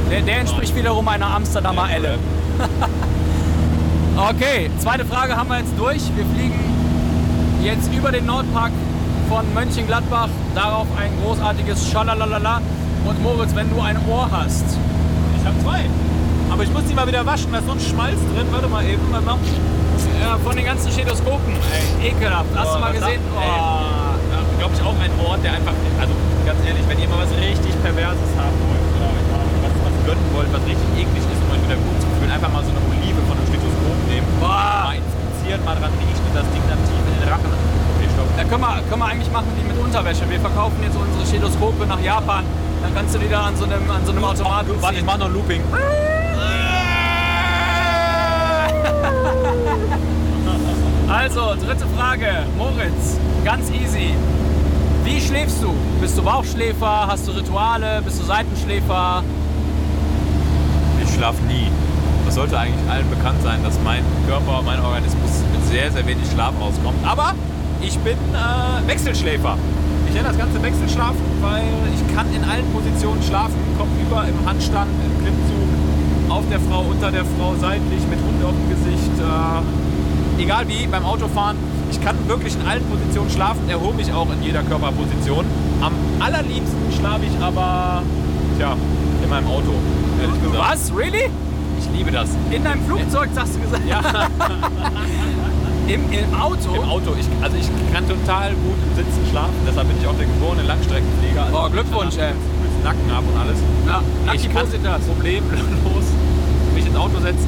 Der, 0.10 0.22
der 0.22 0.40
entspricht 0.40 0.76
wiederum 0.76 1.08
einer 1.08 1.28
Amsterdamer 1.28 1.92
Elle. 1.92 2.18
Okay, 4.16 4.70
zweite 4.78 5.06
Frage 5.06 5.36
haben 5.36 5.50
wir 5.50 5.58
jetzt 5.58 5.74
durch. 5.76 6.04
Wir 6.16 6.24
fliegen 6.36 6.60
jetzt 7.64 7.92
über 7.92 8.12
den 8.12 8.28
Nordpark 8.28 8.72
von 9.28 9.52
Mönchengladbach. 9.56 10.30
Darauf 10.54 10.86
ein 11.00 11.12
großartiges 11.24 11.90
Schalalalala. 11.90 12.62
Und 13.06 13.24
Moritz, 13.24 13.56
wenn 13.56 13.72
du 13.72 13.82
ein 13.82 13.98
Ohr 14.08 14.30
hast, 14.32 14.66
Ich 15.40 15.46
habe 15.48 15.60
zwei. 15.64 15.86
Aber 16.54 16.62
ich 16.62 16.70
muss 16.70 16.86
die 16.86 16.94
mal 16.94 17.08
wieder 17.08 17.26
waschen. 17.26 17.50
Da 17.52 17.58
ist 17.58 17.66
so 17.66 17.74
ein 17.74 17.82
Schmalz 17.82 18.22
drin. 18.30 18.46
Warte 18.54 18.70
mal 18.70 18.86
eben. 18.86 19.02
Mal 19.10 19.22
machen. 19.26 19.42
äh, 19.42 20.38
von 20.46 20.54
den 20.56 20.66
ganzen 20.66 20.92
Stethoskopen, 20.94 21.50
ey, 21.74 22.14
ekelhaft. 22.14 22.54
Hast 22.54 22.76
du 22.76 22.80
mal 22.80 22.94
gesehen? 22.94 23.22
Oh. 23.34 23.42
Oh. 23.42 24.62
Glaube 24.62 24.74
ich 24.78 24.82
auch 24.86 24.98
ein 25.02 25.14
Ort, 25.26 25.42
der 25.44 25.58
einfach, 25.58 25.74
also 25.98 26.14
ganz 26.46 26.62
ehrlich, 26.62 26.86
wenn 26.86 27.02
ihr 27.02 27.10
mal 27.10 27.26
was 27.26 27.34
richtig 27.34 27.74
Perverses 27.82 28.32
haben 28.38 28.54
wollt 28.70 28.86
oder 28.94 29.08
euch 29.18 29.28
mal 29.34 29.44
was, 29.66 29.74
was 29.82 29.96
gönnen 30.06 30.28
wollt, 30.30 30.50
was 30.54 30.64
richtig 30.70 30.90
eklig 30.94 31.26
ist, 31.26 31.42
um 31.42 31.50
euch 31.58 31.64
wieder 31.66 31.78
gut 31.82 31.98
zu 32.00 32.08
fühlen, 32.16 32.32
einfach 32.32 32.54
mal 32.54 32.62
so 32.62 32.70
eine 32.70 32.82
Olive 32.86 33.22
von 33.26 33.34
einem 33.34 33.50
Stethoskop 33.50 34.00
nehmen, 34.08 34.28
Boah. 34.38 34.94
mal 34.94 34.98
inspizieren, 35.02 35.60
mal 35.66 35.76
dran 35.76 35.94
riechen 36.00 36.22
und 36.22 36.36
das 36.38 36.48
Ding 36.54 36.64
dann 36.70 36.80
tief 36.86 37.02
in 37.02 37.16
den 37.18 37.28
Rachen. 37.34 37.50
Okay, 37.50 38.08
stopp. 38.14 38.30
Da 38.38 38.44
können 38.46 38.62
wir, 38.64 38.74
können 38.88 39.02
wir 39.04 39.10
eigentlich 39.10 39.32
machen 39.34 39.50
wie 39.58 39.66
mit 39.66 39.78
Unterwäsche. 39.82 40.24
Wir 40.30 40.40
verkaufen 40.40 40.78
jetzt 40.86 40.96
unsere 40.96 41.24
Stethoskope 41.26 41.84
nach 41.90 42.00
Japan. 42.00 42.46
Dann 42.86 42.94
kannst 42.94 43.12
du 43.16 43.20
die 43.20 43.28
da 43.28 43.50
an 43.52 43.56
so 43.58 43.66
einem, 43.66 43.84
an 43.90 44.06
so 44.06 44.14
einem 44.14 44.24
Automaten 44.24 44.70
Warte, 44.80 45.02
ich 45.02 45.08
mach 45.08 45.18
noch 45.18 45.28
ein 45.28 45.34
Looping. 45.34 45.66
Also, 51.10 51.56
dritte 51.56 51.86
Frage. 51.98 52.28
Moritz, 52.58 53.18
ganz 53.44 53.70
easy. 53.70 54.14
Wie 55.04 55.20
schläfst 55.20 55.62
du? 55.62 55.74
Bist 56.00 56.18
du 56.18 56.24
Bauchschläfer? 56.24 57.08
Hast 57.08 57.28
du 57.28 57.32
Rituale? 57.32 58.02
Bist 58.04 58.22
du 58.22 58.26
Seitenschläfer? 58.26 59.24
Ich 61.04 61.14
schlafe 61.14 61.42
nie. 61.44 61.68
Das 62.26 62.36
sollte 62.36 62.58
eigentlich 62.58 62.90
allen 62.90 63.10
bekannt 63.10 63.42
sein, 63.44 63.62
dass 63.64 63.78
mein 63.84 64.04
Körper, 64.28 64.62
mein 64.64 64.80
Organismus 64.80 65.44
mit 65.52 65.68
sehr, 65.68 65.92
sehr 65.92 66.06
wenig 66.08 66.24
Schlaf 66.34 66.54
auskommt. 66.60 67.06
Aber 67.06 67.34
ich 67.82 67.98
bin 68.00 68.14
äh, 68.14 68.88
Wechselschläfer. 68.88 69.58
Ich 70.08 70.14
nenne 70.14 70.30
das 70.30 70.38
Ganze 70.38 70.62
Wechselschlafen, 70.64 71.22
weil 71.42 71.64
ich 71.94 72.16
kann 72.16 72.28
in 72.34 72.44
allen 72.44 72.66
Positionen 72.72 73.22
schlafen. 73.24 73.56
Kopf 73.78 73.90
über, 74.02 74.26
im 74.26 74.46
Handstand, 74.48 74.90
im 75.04 75.22
Klimmzug, 75.22 75.63
auf 76.44 76.50
der 76.50 76.60
Frau, 76.60 76.82
unter 76.90 77.12
der 77.12 77.24
Frau, 77.26 77.54
seitlich, 77.60 78.02
mit 78.10 78.20
Hund 78.20 78.44
auf 78.44 78.52
dem 78.52 78.70
Gesicht. 78.70 79.12
Äh, 79.20 80.42
egal 80.44 80.68
wie, 80.68 80.88
beim 80.88 81.06
Autofahren. 81.06 81.58
Ich 81.92 82.02
kann 82.02 82.16
wirklich 82.28 82.56
in 82.56 82.68
allen 82.68 82.84
Positionen 82.86 83.30
schlafen, 83.30 83.70
erhole 83.70 83.94
mich 83.94 84.12
auch 84.12 84.28
in 84.32 84.42
jeder 84.44 84.64
Körperposition. 84.64 85.46
Am 85.82 85.94
allerliebsten 86.20 86.92
schlafe 86.98 87.22
ich 87.26 87.44
aber, 87.44 88.02
tja, 88.58 88.76
in 89.24 89.30
meinem 89.30 89.48
Auto, 89.48 89.72
ehrlich 90.22 90.42
gesagt. 90.42 90.72
Was? 90.72 90.92
Really? 90.96 91.30
Ich 91.80 91.98
liebe 91.98 92.12
das. 92.12 92.30
In 92.52 92.64
deinem 92.64 92.84
Flugzeug, 92.86 93.30
hast 93.36 93.56
du 93.56 93.60
gesagt? 93.60 93.84
Ja, 93.88 94.02
Im, 95.88 96.00
Im 96.12 96.34
Auto? 96.40 96.74
im 96.76 96.90
Auto. 96.90 97.12
Ich, 97.20 97.28
also 97.44 97.58
ich 97.58 97.68
kann 97.94 98.08
total 98.08 98.52
gut 98.52 98.78
im 98.88 98.96
Sitzen 98.96 99.20
schlafen. 99.30 99.54
Deshalb 99.68 99.86
bin 99.90 99.98
ich 100.00 100.08
auch 100.08 100.16
der 100.16 100.26
geborene 100.28 100.64
Langstreckenflieger. 100.64 101.44
Also 101.44 101.58
Oh, 101.60 101.70
Glückwunsch, 101.70 102.16
ey. 102.18 102.32
Mit 102.32 102.84
Nacken 102.86 103.12
ab 103.12 103.24
und 103.28 103.38
alles. 103.38 103.60
Ja, 103.86 104.02
ich 104.34 104.44
kann 104.54 104.66
Positas. 104.66 105.02
problemlos 105.04 105.60
mich 106.74 106.86
ins 106.86 106.96
Auto 106.96 107.20
setzen, 107.22 107.48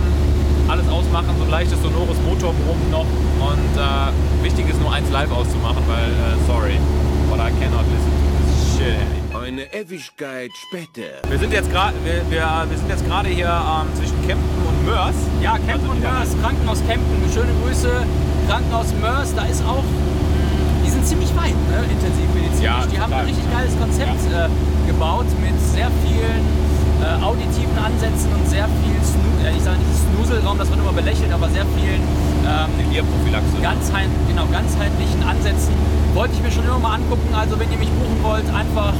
alles 0.67 0.87
ausmachen, 0.89 1.29
so 1.37 1.43
ein 1.43 1.51
leichtes 1.51 1.81
sonores 1.81 2.17
Motorbrummen 2.25 2.89
noch. 2.91 3.05
Und 3.41 3.73
äh, 3.77 4.43
wichtig 4.43 4.69
ist 4.69 4.79
nur 4.81 4.91
eins 4.91 5.09
live 5.11 5.31
auszumachen, 5.31 5.83
weil, 5.87 6.09
äh, 6.09 6.37
sorry, 6.47 6.77
but 7.29 7.39
I 7.39 7.51
cannot 7.59 7.85
listen 7.91 8.11
to 8.13 8.29
this 8.39 8.77
shit. 8.77 9.35
Eine 9.35 9.71
Ewigkeit 9.73 10.49
später. 10.67 11.21
Wir 11.29 11.37
sind 11.37 11.53
jetzt 11.53 11.69
gerade 11.69 11.93
wir, 12.03 12.25
wir, 12.31 12.65
wir 12.67 12.77
sind 12.77 12.89
jetzt 12.89 13.05
gerade 13.05 13.29
hier 13.29 13.45
ähm, 13.45 13.87
zwischen 13.93 14.17
Kempten 14.25 14.61
und 14.65 14.85
Mörs. 14.85 15.15
Ja, 15.41 15.53
Kempten 15.57 15.85
Also 15.85 15.91
und 15.91 16.01
Mörs, 16.01 16.29
Krankenhaus 16.41 16.81
Kempten. 16.87 17.15
Schöne 17.31 17.53
Grüße. 17.61 17.91
Krankenhaus 18.47 18.87
Mörs, 18.99 19.35
da 19.35 19.45
ist 19.45 19.61
auch. 19.65 19.83
Die 20.83 20.89
sind 20.89 21.05
ziemlich 21.05 21.29
weit, 21.35 21.53
ne? 21.69 21.85
Intensivmedizinisch. 21.91 22.63
Ja, 22.63 22.85
die 22.89 22.99
haben 22.99 23.13
ein 23.13 23.25
richtig 23.25 23.45
geiles 23.51 23.77
Konzept 23.77 24.21
äh, 24.33 24.49
gebaut 24.87 25.25
mit 25.41 25.53
sehr 25.73 25.91
vielen 26.01 26.64
äh, 27.01 27.23
auditiven 27.23 27.77
Ansätzen 27.77 28.31
und 28.33 28.47
sehr 28.47 28.65
viel 28.65 28.97
Snu 29.03 29.35
äh, 29.43 29.55
ich 29.55 29.63
sage 29.63 29.77
nicht 29.77 29.91
Snuselraum, 29.95 30.57
das 30.57 30.69
wird 30.69 30.79
immer 30.79 30.93
belächelt, 30.93 31.31
aber 31.31 31.49
sehr 31.49 31.65
vielen 31.75 32.01
ähm, 32.45 33.61
ganzheit, 33.61 34.09
genau, 34.27 34.45
ganzheitlichen 34.51 35.23
Ansätzen. 35.23 35.73
Wollte 36.13 36.33
ich 36.35 36.41
mir 36.41 36.51
schon 36.51 36.63
immer 36.63 36.79
mal 36.79 36.95
angucken. 36.95 37.27
Also 37.35 37.59
wenn 37.59 37.71
ihr 37.71 37.77
mich 37.77 37.89
buchen 37.89 38.23
wollt, 38.23 38.45
einfach 38.53 38.93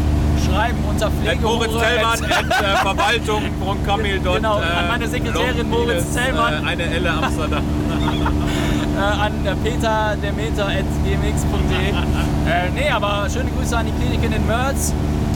schreiben 0.43 0.77
unter 0.89 1.08
At 1.08 1.41
Moritz. 1.41 1.71
Zellmann, 1.71 2.23
äh, 2.23 2.77
Verwaltung 2.77 3.43
von 3.63 3.86
Kamil. 3.86 4.19
Genau, 4.19 4.58
an 4.58 4.88
meine 4.88 5.08
Sekretärin 5.08 5.69
Moritz 5.69 6.12
Zellmann. 6.13 6.65
Äh, 6.65 6.67
eine 6.67 6.84
Elle 6.84 7.12
Amsterdam. 7.12 7.63
äh, 8.97 8.99
an 8.99 9.45
äh, 9.45 9.55
peter 9.63 10.15
der 10.21 10.34
Meter 10.34 10.67
at 10.67 10.86
gmx.de. 11.03 11.89
äh, 11.89 12.69
nee, 12.75 12.89
aber 12.89 13.27
schöne 13.31 13.49
Grüße 13.51 13.77
an 13.77 13.86
die 13.86 13.93
Klinik 13.93 14.23
in 14.23 14.31
den 14.31 14.45
Mörz 14.45 14.93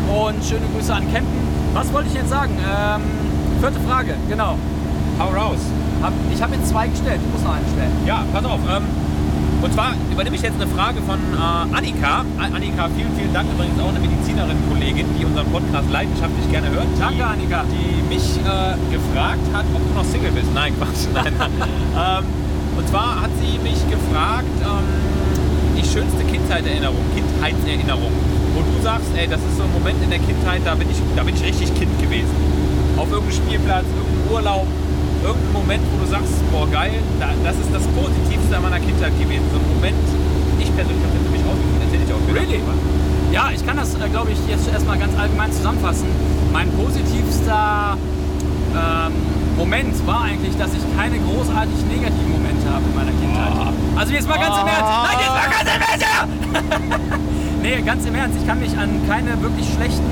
und 0.09 0.43
schöne 0.43 0.65
Grüße 0.75 0.93
an 0.93 1.11
Kempten. 1.13 1.38
Was 1.73 1.93
wollte 1.93 2.09
ich 2.09 2.15
jetzt 2.15 2.29
sagen? 2.29 2.57
Ähm, 2.57 3.01
vierte 3.59 3.79
Frage, 3.81 4.15
genau. 4.27 4.57
Hau 5.19 5.29
raus. 5.29 5.59
Hab, 6.01 6.13
ich 6.33 6.41
habe 6.41 6.55
jetzt 6.55 6.69
zwei 6.69 6.87
gestellt, 6.87 7.19
ich 7.23 7.33
muss 7.33 7.43
noch 7.43 7.53
eine 7.53 7.65
stellen. 7.67 7.91
Ja, 8.05 8.23
pass 8.33 8.45
auf. 8.45 8.59
Ähm, 8.69 8.83
und 9.61 9.73
zwar 9.73 9.93
übernehme 10.09 10.35
ich 10.35 10.41
jetzt 10.41 10.55
eine 10.55 10.67
Frage 10.67 11.01
von 11.01 11.19
äh, 11.19 11.75
Annika. 11.75 12.23
Annika, 12.39 12.87
vielen, 12.95 13.11
vielen 13.17 13.33
Dank. 13.33 13.49
Übrigens 13.53 13.79
auch 13.79 13.89
eine 13.89 13.99
Medizinerin-Kollegin, 13.99 15.05
die 15.19 15.25
unseren 15.25 15.47
Podcast 15.51 15.91
leidenschaftlich 15.91 16.49
gerne 16.49 16.69
hört. 16.69 16.87
Die, 16.95 16.99
Danke, 16.99 17.25
Annika. 17.25 17.63
Die 17.67 18.01
mich 18.07 18.39
äh, 18.39 18.75
gefragt 18.89 19.43
hat, 19.51 19.65
ob 19.75 19.81
du 19.85 19.93
noch 19.93 20.05
Single 20.05 20.31
bist. 20.31 20.47
Nein, 20.53 20.73
Quatsch. 20.79 21.07
Nein. 21.13 21.33
ähm, 21.35 22.23
und 22.77 22.87
zwar 22.87 23.21
hat 23.21 23.31
sie 23.41 23.59
mich 23.59 23.83
gefragt, 23.91 24.55
ähm, 24.63 24.87
die 25.75 25.83
schönste 25.83 26.23
Kindheitserinnerung, 26.23 27.03
Kindheitserinnerung, 27.13 28.11
wo 28.59 28.77
du 28.77 28.83
sagst, 28.83 29.07
ey, 29.15 29.27
das 29.27 29.39
ist 29.39 29.55
so 29.55 29.63
ein 29.63 29.71
Moment 29.71 30.03
in 30.03 30.09
der 30.09 30.19
Kindheit, 30.19 30.61
da 30.65 30.75
bin 30.75 30.91
ich, 30.91 30.99
da 31.15 31.23
bin 31.23 31.35
ich 31.35 31.43
richtig 31.43 31.71
Kind 31.75 31.91
gewesen. 32.01 32.35
Auf 32.97 33.07
irgendeinem 33.07 33.39
Spielplatz, 33.39 33.87
irgendeinem 33.95 34.27
Urlaub, 34.35 34.67
irgendein 35.23 35.53
Moment, 35.53 35.83
wo 35.95 36.03
du 36.03 36.07
sagst, 36.11 36.35
boah 36.51 36.67
geil, 36.67 36.99
da, 37.19 37.31
das 37.43 37.55
ist 37.55 37.71
das 37.71 37.87
Positivste 37.95 38.51
an 38.51 38.63
meiner 38.63 38.79
Kindheit 38.83 39.15
gewesen. 39.15 39.47
So 39.51 39.59
ein 39.59 39.67
Moment, 39.79 40.03
ich 40.59 40.69
persönlich 40.75 40.99
habe 40.99 41.15
das 41.15 41.23
nämlich 41.23 41.43
ausgeführt, 41.47 41.81
erzähl 41.87 42.01
ich 42.03 42.11
auch 42.11 42.23
wieder. 42.27 42.35
Really? 42.35 42.59
Ja, 43.31 43.43
ich 43.53 43.63
kann 43.63 43.77
das, 43.77 43.95
äh, 43.95 44.09
glaube 44.11 44.31
ich, 44.35 44.39
jetzt 44.49 44.67
erstmal 44.67 44.97
ganz 44.99 45.15
allgemein 45.15 45.51
zusammenfassen. 45.53 46.07
mein 46.51 46.67
positivster 46.75 47.95
ähm, 48.75 49.13
Moment 49.55 49.95
war 50.07 50.23
eigentlich, 50.23 50.55
dass 50.57 50.71
ich 50.73 50.83
keine 50.97 51.19
großartig 51.19 51.79
negativen 51.87 52.31
Momente 52.31 52.65
habe 52.67 52.83
in 52.83 52.95
meiner 52.95 53.15
Kindheit. 53.15 53.73
Also 53.95 54.13
jetzt 54.13 54.27
mal 54.27 54.39
ganz 54.39 54.55
im 54.59 54.67
Ernst. 54.67 54.91
Nein, 55.03 55.17
jetzt 55.19 55.35
mal 55.35 55.49
ganz 55.51 55.69
im 55.69 55.81
Ernst! 55.81 57.29
nee, 57.61 57.81
ganz 57.81 58.05
im 58.05 58.15
Ernst. 58.15 58.37
Ich 58.39 58.47
kann 58.47 58.59
mich 58.59 58.77
an 58.77 59.01
keine 59.07 59.41
wirklich 59.41 59.67
schlechten 59.73 60.03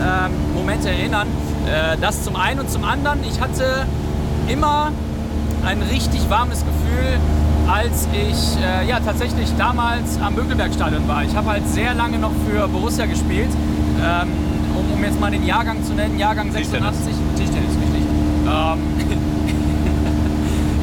ähm, 0.00 0.54
Momente 0.54 0.90
erinnern. 0.90 1.26
Äh, 1.66 1.96
das 2.00 2.24
zum 2.24 2.36
einen 2.36 2.60
und 2.60 2.70
zum 2.70 2.84
anderen, 2.84 3.20
ich 3.28 3.40
hatte 3.40 3.86
immer 4.48 4.92
ein 5.64 5.82
richtig 5.82 6.28
warmes 6.30 6.60
Gefühl, 6.60 7.18
als 7.70 8.08
ich 8.12 8.62
äh, 8.62 8.88
ja, 8.88 9.00
tatsächlich 9.00 9.48
damals 9.58 10.18
am 10.20 10.34
Mögelbergstadion 10.34 11.06
war. 11.06 11.24
Ich 11.24 11.34
habe 11.36 11.50
halt 11.50 11.68
sehr 11.68 11.94
lange 11.94 12.18
noch 12.18 12.32
für 12.48 12.66
Borussia 12.68 13.06
gespielt. 13.06 13.50
Ähm, 14.00 14.28
um, 14.74 14.92
um 14.92 15.04
jetzt 15.04 15.20
mal 15.20 15.30
den 15.30 15.44
Jahrgang 15.44 15.84
zu 15.84 15.92
nennen, 15.92 16.18
Jahrgang 16.18 16.54
Tischtennis. 16.54 17.04
86. 17.04 17.14
Tischtennis, 17.36 17.72
richtig. 17.76 18.02
Ähm, 18.46 18.78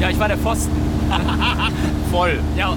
ja, 0.00 0.10
ich 0.10 0.18
war 0.18 0.28
der 0.28 0.38
Pfosten. 0.38 0.76
Voll. 2.10 2.38
Ja, 2.56 2.74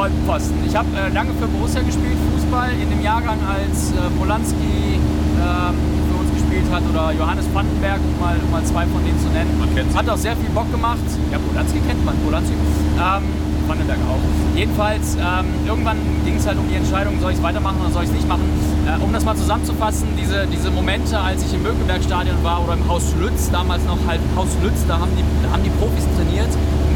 Post. 0.00 0.12
Vollpfosten. 0.24 0.56
Ich 0.66 0.74
habe 0.74 0.88
äh, 0.96 1.12
lange 1.12 1.32
für 1.34 1.46
Borussia 1.46 1.82
gespielt, 1.82 2.16
Fußball, 2.32 2.70
in 2.72 2.88
dem 2.88 3.02
Jahrgang, 3.02 3.36
als 3.44 3.92
äh, 3.92 4.08
Polanski 4.18 4.96
ähm, 4.96 5.76
für 6.08 6.16
uns 6.16 6.32
gespielt 6.32 6.64
hat 6.72 6.82
oder 6.88 7.12
Johannes 7.12 7.44
Vandenberg, 7.52 8.00
um 8.00 8.18
mal, 8.18 8.36
um 8.42 8.50
mal 8.50 8.64
zwei 8.64 8.86
von 8.86 9.04
denen 9.04 9.20
zu 9.20 9.28
nennen. 9.28 9.58
Man 9.58 9.74
kennt. 9.74 9.94
Hat 9.94 10.08
auch 10.08 10.16
sehr 10.16 10.36
viel 10.36 10.48
Bock 10.50 10.70
gemacht. 10.72 11.04
Ja, 11.30 11.38
Polanski 11.38 11.80
kennt 11.86 12.04
man, 12.04 12.16
Polanski. 12.24 12.54
Ähm, 12.54 13.24
Vandenberg 13.68 13.98
auch. 14.08 14.56
Jedenfalls, 14.56 15.16
ähm, 15.20 15.46
irgendwann 15.66 15.98
ging 16.24 16.36
es 16.36 16.46
halt 16.46 16.58
um 16.58 16.66
die 16.68 16.76
Entscheidung, 16.76 17.20
soll 17.20 17.32
ich 17.32 17.36
es 17.36 17.42
weitermachen 17.42 17.76
oder 17.84 17.92
soll 17.92 18.04
ich 18.04 18.08
es 18.08 18.16
nicht 18.16 18.28
machen. 18.28 18.48
Äh, 18.88 19.04
um 19.04 19.12
das 19.12 19.24
mal 19.24 19.36
zusammenzufassen, 19.36 20.08
diese, 20.16 20.46
diese 20.46 20.70
Momente, 20.70 21.18
als 21.18 21.44
ich 21.44 21.52
im 21.52 21.62
Mönckebergstadion 21.62 22.42
war 22.42 22.64
oder 22.64 22.72
im 22.72 22.88
Haus 22.88 23.14
Lütz, 23.20 23.50
damals 23.50 23.84
noch 23.84 23.98
halt 24.08 24.20
Haus 24.34 24.48
Lütz, 24.62 24.86
da 24.88 24.98
haben 24.98 25.12
die, 25.14 25.24
da 25.44 25.52
haben 25.52 25.62
die 25.62 25.70
Profis 25.76 26.08
trainiert. 26.16 26.48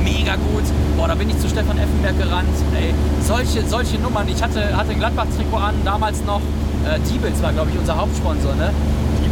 Mega 0.05 0.37
gut. 0.37 0.65
Boah, 0.97 1.09
da 1.09 1.15
bin 1.15 1.31
ich 1.31 1.39
zu 1.39 1.49
Stefan 1.49 1.79
Effenberg 1.79 2.19
gerannt. 2.19 2.49
Ey, 2.77 2.93
solche, 3.23 3.67
solche 3.67 3.99
Nummern. 3.99 4.29
Ich 4.29 4.43
hatte, 4.43 4.77
hatte 4.77 4.91
ein 4.91 4.99
Gladbach-Trikot 4.99 5.57
an, 5.57 5.75
damals 5.85 6.23
noch. 6.25 6.43
Äh, 6.85 7.01
Tiebels 7.09 7.43
war, 7.43 7.53
glaube 7.53 7.71
ich, 7.73 7.79
unser 7.79 7.97
Hauptsponsor, 7.97 8.55
ne? 8.55 8.71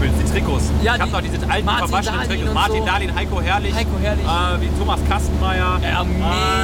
Die, 0.03 0.09
die 0.25 0.31
Trikots. 0.33 0.65
Ja, 0.83 0.95
ich 0.97 1.01
habe 1.01 1.11
noch 1.13 1.21
diese 1.21 1.51
alten 1.51 1.65
Martin 1.67 1.89
verwaschenen 1.89 2.21
Dahlin 2.21 2.31
Trikots. 2.31 2.55
Martin 2.55 2.79
so. 2.79 2.87
Dahlin, 2.87 3.15
Heiko 3.15 3.41
Herrlich. 3.41 3.75
Heiko 3.75 3.91
Herrlich. 4.03 4.25
Äh, 4.25 4.61
wie 4.61 4.79
Thomas 4.79 5.01
Kastenmeier. 5.09 5.81
Ja, 5.83 6.01
Ah, 6.01 6.05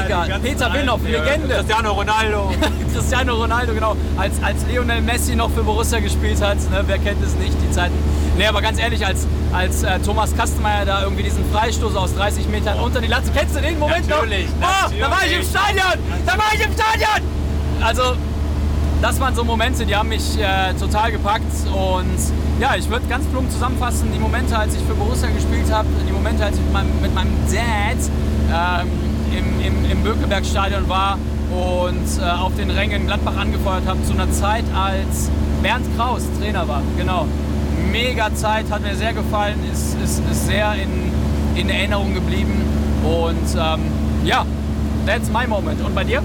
mega. 0.03 0.27
ganzen 0.27 0.43
Peter 0.43 0.73
Winhoff. 0.73 1.01
Legende. 1.05 1.55
Cristiano 1.55 1.93
Ronaldo. 1.93 2.53
Cristiano 2.93 3.35
Ronaldo, 3.35 3.75
genau. 3.75 3.97
Als, 4.17 4.43
als 4.43 4.65
Lionel 4.71 5.01
Messi 5.03 5.35
noch 5.37 5.51
für 5.51 5.63
Borussia 5.63 6.01
gespielt 6.01 6.41
hat, 6.43 6.59
ne, 6.71 6.83
wer 6.87 6.99
kennt 6.99 7.23
es 7.25 7.35
nicht, 7.37 7.55
die 7.63 7.71
Zeiten. 7.71 7.95
Nee, 8.37 8.47
aber 8.47 8.63
ganz 8.63 8.79
ehrlich, 8.79 9.05
als, 9.05 9.27
als 9.53 9.83
äh, 9.83 9.99
Thomas 10.01 10.37
Kastenmeier 10.37 10.85
da 10.85 11.03
irgendwie 11.03 11.25
diesen 11.25 11.45
Freistoß 11.53 11.97
aus 11.97 12.15
30 12.15 12.49
Metern 12.49 12.79
unter 12.81 13.01
die 13.01 13.09
Latte, 13.09 13.31
kennst 13.35 13.57
du 13.57 13.61
den 13.61 13.79
Moment 13.79 14.09
Natürlich, 14.09 14.47
noch? 14.61 14.69
Oh, 14.89 14.93
da 15.01 15.11
war 15.11 15.25
ich 15.27 15.33
im 15.33 15.39
natürlich. 15.43 15.49
Stadion! 15.49 15.99
Da 16.25 16.33
war 16.33 16.45
ich 16.55 16.65
im 16.65 16.73
Stadion! 16.73 17.29
Also, 17.83 18.03
das 19.01 19.21
waren 19.21 19.35
so 19.35 19.45
Momente, 19.45 19.87
die 19.87 19.95
haben 19.95 20.09
mich 20.09 20.39
äh, 20.39 20.75
total 20.75 21.13
gepackt 21.13 21.53
und 21.67 22.61
ja, 22.61 22.75
ich 22.77 22.89
würde 22.91 23.07
ganz 23.07 23.25
plump 23.27 23.51
zusammenfassen, 23.51 24.09
die 24.13 24.19
Momente, 24.19 24.59
als 24.59 24.75
ich 24.75 24.83
für 24.83 24.95
Borussia 24.95 25.29
gespielt 25.29 25.73
habe, 25.73 25.89
die 26.07 26.13
Momente, 26.13 26.45
als 26.45 26.57
ich 26.57 26.63
mit 26.63 26.73
meinem, 26.73 27.01
mit 27.01 27.15
meinem 27.15 27.33
Dad 27.47 28.83
ähm, 28.83 28.89
im, 29.37 29.67
im, 29.67 29.91
im 29.91 30.03
Bökelbergstadion 30.03 30.89
war 30.89 31.19
und 31.51 32.21
äh, 32.21 32.29
auf 32.29 32.55
den 32.57 32.71
Rängen 32.71 33.07
Gladbach 33.07 33.37
angefeuert 33.37 33.87
habe, 33.87 34.03
zu 34.05 34.13
einer 34.13 34.31
Zeit, 34.33 34.65
als 34.75 35.31
Bernd 35.63 35.87
Kraus 35.97 36.23
Trainer 36.41 36.67
war. 36.67 36.83
Genau. 36.97 37.27
Mega 37.93 38.35
Zeit, 38.35 38.71
hat 38.71 38.83
mir 38.83 38.97
sehr 38.97 39.13
gefallen, 39.13 39.59
ist, 39.73 39.97
ist, 40.03 40.23
ist 40.31 40.47
sehr 40.47 40.75
in, 40.75 41.13
in 41.55 41.71
Erinnerung 41.71 42.15
geblieben 42.15 42.63
und 43.05 43.57
ähm, 43.57 43.81
ja, 44.25 44.45
that's 45.07 45.31
my 45.31 45.47
moment. 45.47 45.81
Und 45.85 45.95
bei 45.95 46.03
dir? 46.03 46.21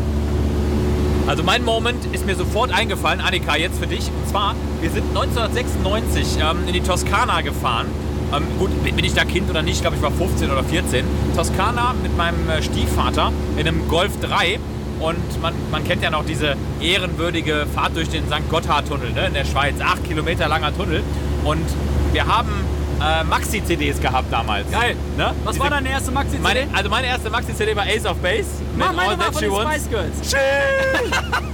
Also 1.25 1.41
mein 1.41 1.63
Moment 1.63 2.05
ist 2.11 2.25
mir 2.25 2.35
sofort 2.35 2.71
eingefallen, 2.71 3.21
Annika, 3.21 3.55
jetzt 3.55 3.79
für 3.79 3.87
dich. 3.87 4.07
Und 4.07 4.29
zwar, 4.29 4.55
wir 4.81 4.89
sind 4.89 5.07
1996 5.15 6.37
ähm, 6.41 6.67
in 6.67 6.73
die 6.73 6.81
Toskana 6.81 7.41
gefahren. 7.41 7.87
Ähm, 8.35 8.43
gut, 8.59 8.71
bin 8.83 9.05
ich 9.05 9.13
da 9.13 9.23
Kind 9.23 9.49
oder 9.49 9.61
nicht? 9.61 9.75
Ich 9.75 9.81
glaube, 9.81 9.95
ich 9.95 10.01
war 10.01 10.11
15 10.11 10.51
oder 10.51 10.63
14. 10.63 11.05
Toskana 11.35 11.95
mit 12.01 12.17
meinem 12.17 12.49
äh, 12.49 12.61
Stiefvater 12.61 13.31
in 13.57 13.67
einem 13.67 13.87
Golf 13.87 14.19
3. 14.19 14.59
Und 14.99 15.41
man, 15.41 15.53
man 15.71 15.83
kennt 15.85 16.03
ja 16.03 16.09
noch 16.09 16.25
diese 16.25 16.55
ehrenwürdige 16.81 17.67
Fahrt 17.73 17.95
durch 17.95 18.09
den 18.09 18.25
St. 18.27 18.49
Gotthard-Tunnel 18.49 19.11
ne, 19.11 19.27
in 19.27 19.33
der 19.33 19.45
Schweiz. 19.45 19.75
Acht 19.81 20.03
Kilometer 20.03 20.49
langer 20.49 20.75
Tunnel. 20.75 21.03
Und 21.45 21.65
wir 22.11 22.27
haben 22.27 22.51
äh, 23.01 23.23
Maxi-CDs 23.23 23.99
gehabt 24.01 24.31
damals. 24.31 24.69
Geil. 24.71 24.95
Ne? 25.17 25.33
Was 25.43 25.53
Diese- 25.53 25.63
war 25.63 25.69
deine 25.71 25.89
erste 25.89 26.11
Maxi-CD? 26.11 26.41
meine, 26.43 26.67
also 26.73 26.89
meine 26.89 27.07
erste 27.07 27.29
Maxi-CD 27.29 27.75
war 27.75 27.83
Ace 27.83 28.05
of 28.05 28.17
Base. 28.17 28.45
mit 28.75 28.85
Ah, 28.87 28.91
meine 28.93 29.09
All 29.11 29.19
war 29.19 29.31
That 29.31 29.35
von. 29.45 29.61
Spice 29.71 29.89
Girls. 29.89 30.29
Chill! 30.29 31.11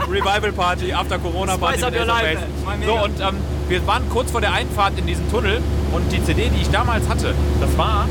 Revival 0.09 0.51
Party, 0.51 0.93
After 0.93 1.17
Corona 1.19 1.57
Party 1.57 1.79
Spice 1.79 1.91
mit 1.91 1.99
Ace 2.01 2.09
of 2.09 2.21
Base. 2.21 2.85
So, 2.85 2.93
und 3.03 3.19
ähm, 3.19 3.37
wir 3.67 3.85
waren 3.87 4.09
kurz 4.09 4.31
vor 4.31 4.41
der 4.41 4.53
Einfahrt 4.53 4.97
in 4.97 5.05
diesen 5.05 5.29
Tunnel 5.31 5.61
und 5.91 6.11
die 6.11 6.23
CD, 6.23 6.49
die 6.49 6.61
ich 6.61 6.69
damals 6.69 7.07
hatte, 7.07 7.33
das 7.61 7.77
war 7.77 8.07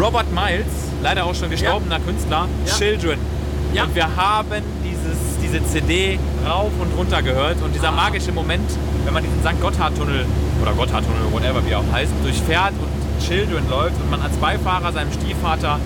Robert 0.00 0.30
Miles, 0.32 0.66
leider 1.02 1.24
auch 1.24 1.34
schon 1.34 1.50
gestorbener 1.50 1.98
Künstler, 2.00 2.46
Ja. 2.66 2.72
Children. 2.76 3.18
Ja. 3.72 3.84
Und 3.84 3.94
wir 3.94 4.16
haben 4.16 4.62
dieses, 4.84 5.18
diese 5.42 5.64
CD 5.66 6.18
rauf 6.48 6.70
und 6.80 6.92
runter 6.98 7.22
gehört 7.22 7.62
und 7.62 7.72
dieser 7.74 7.88
Ah. 7.90 7.92
magische 7.92 8.32
Moment, 8.32 8.68
wenn 9.04 9.14
man 9.14 9.22
diesen 9.22 9.40
St. 9.42 9.60
Gotthard-Tunnel 9.60 10.26
oder 10.62 10.72
Gotthard-Tunnel, 10.72 11.32
whatever 11.32 11.64
wie 11.66 11.74
auch 11.74 11.84
heißt, 11.92 12.12
durchfährt 12.22 12.72
und 12.72 13.26
Children 13.26 13.68
läuft 13.68 14.00
und 14.00 14.10
man 14.10 14.22
als 14.22 14.36
Beifahrer 14.36 14.92
seinem 14.92 15.12
Stiefvater 15.12 15.78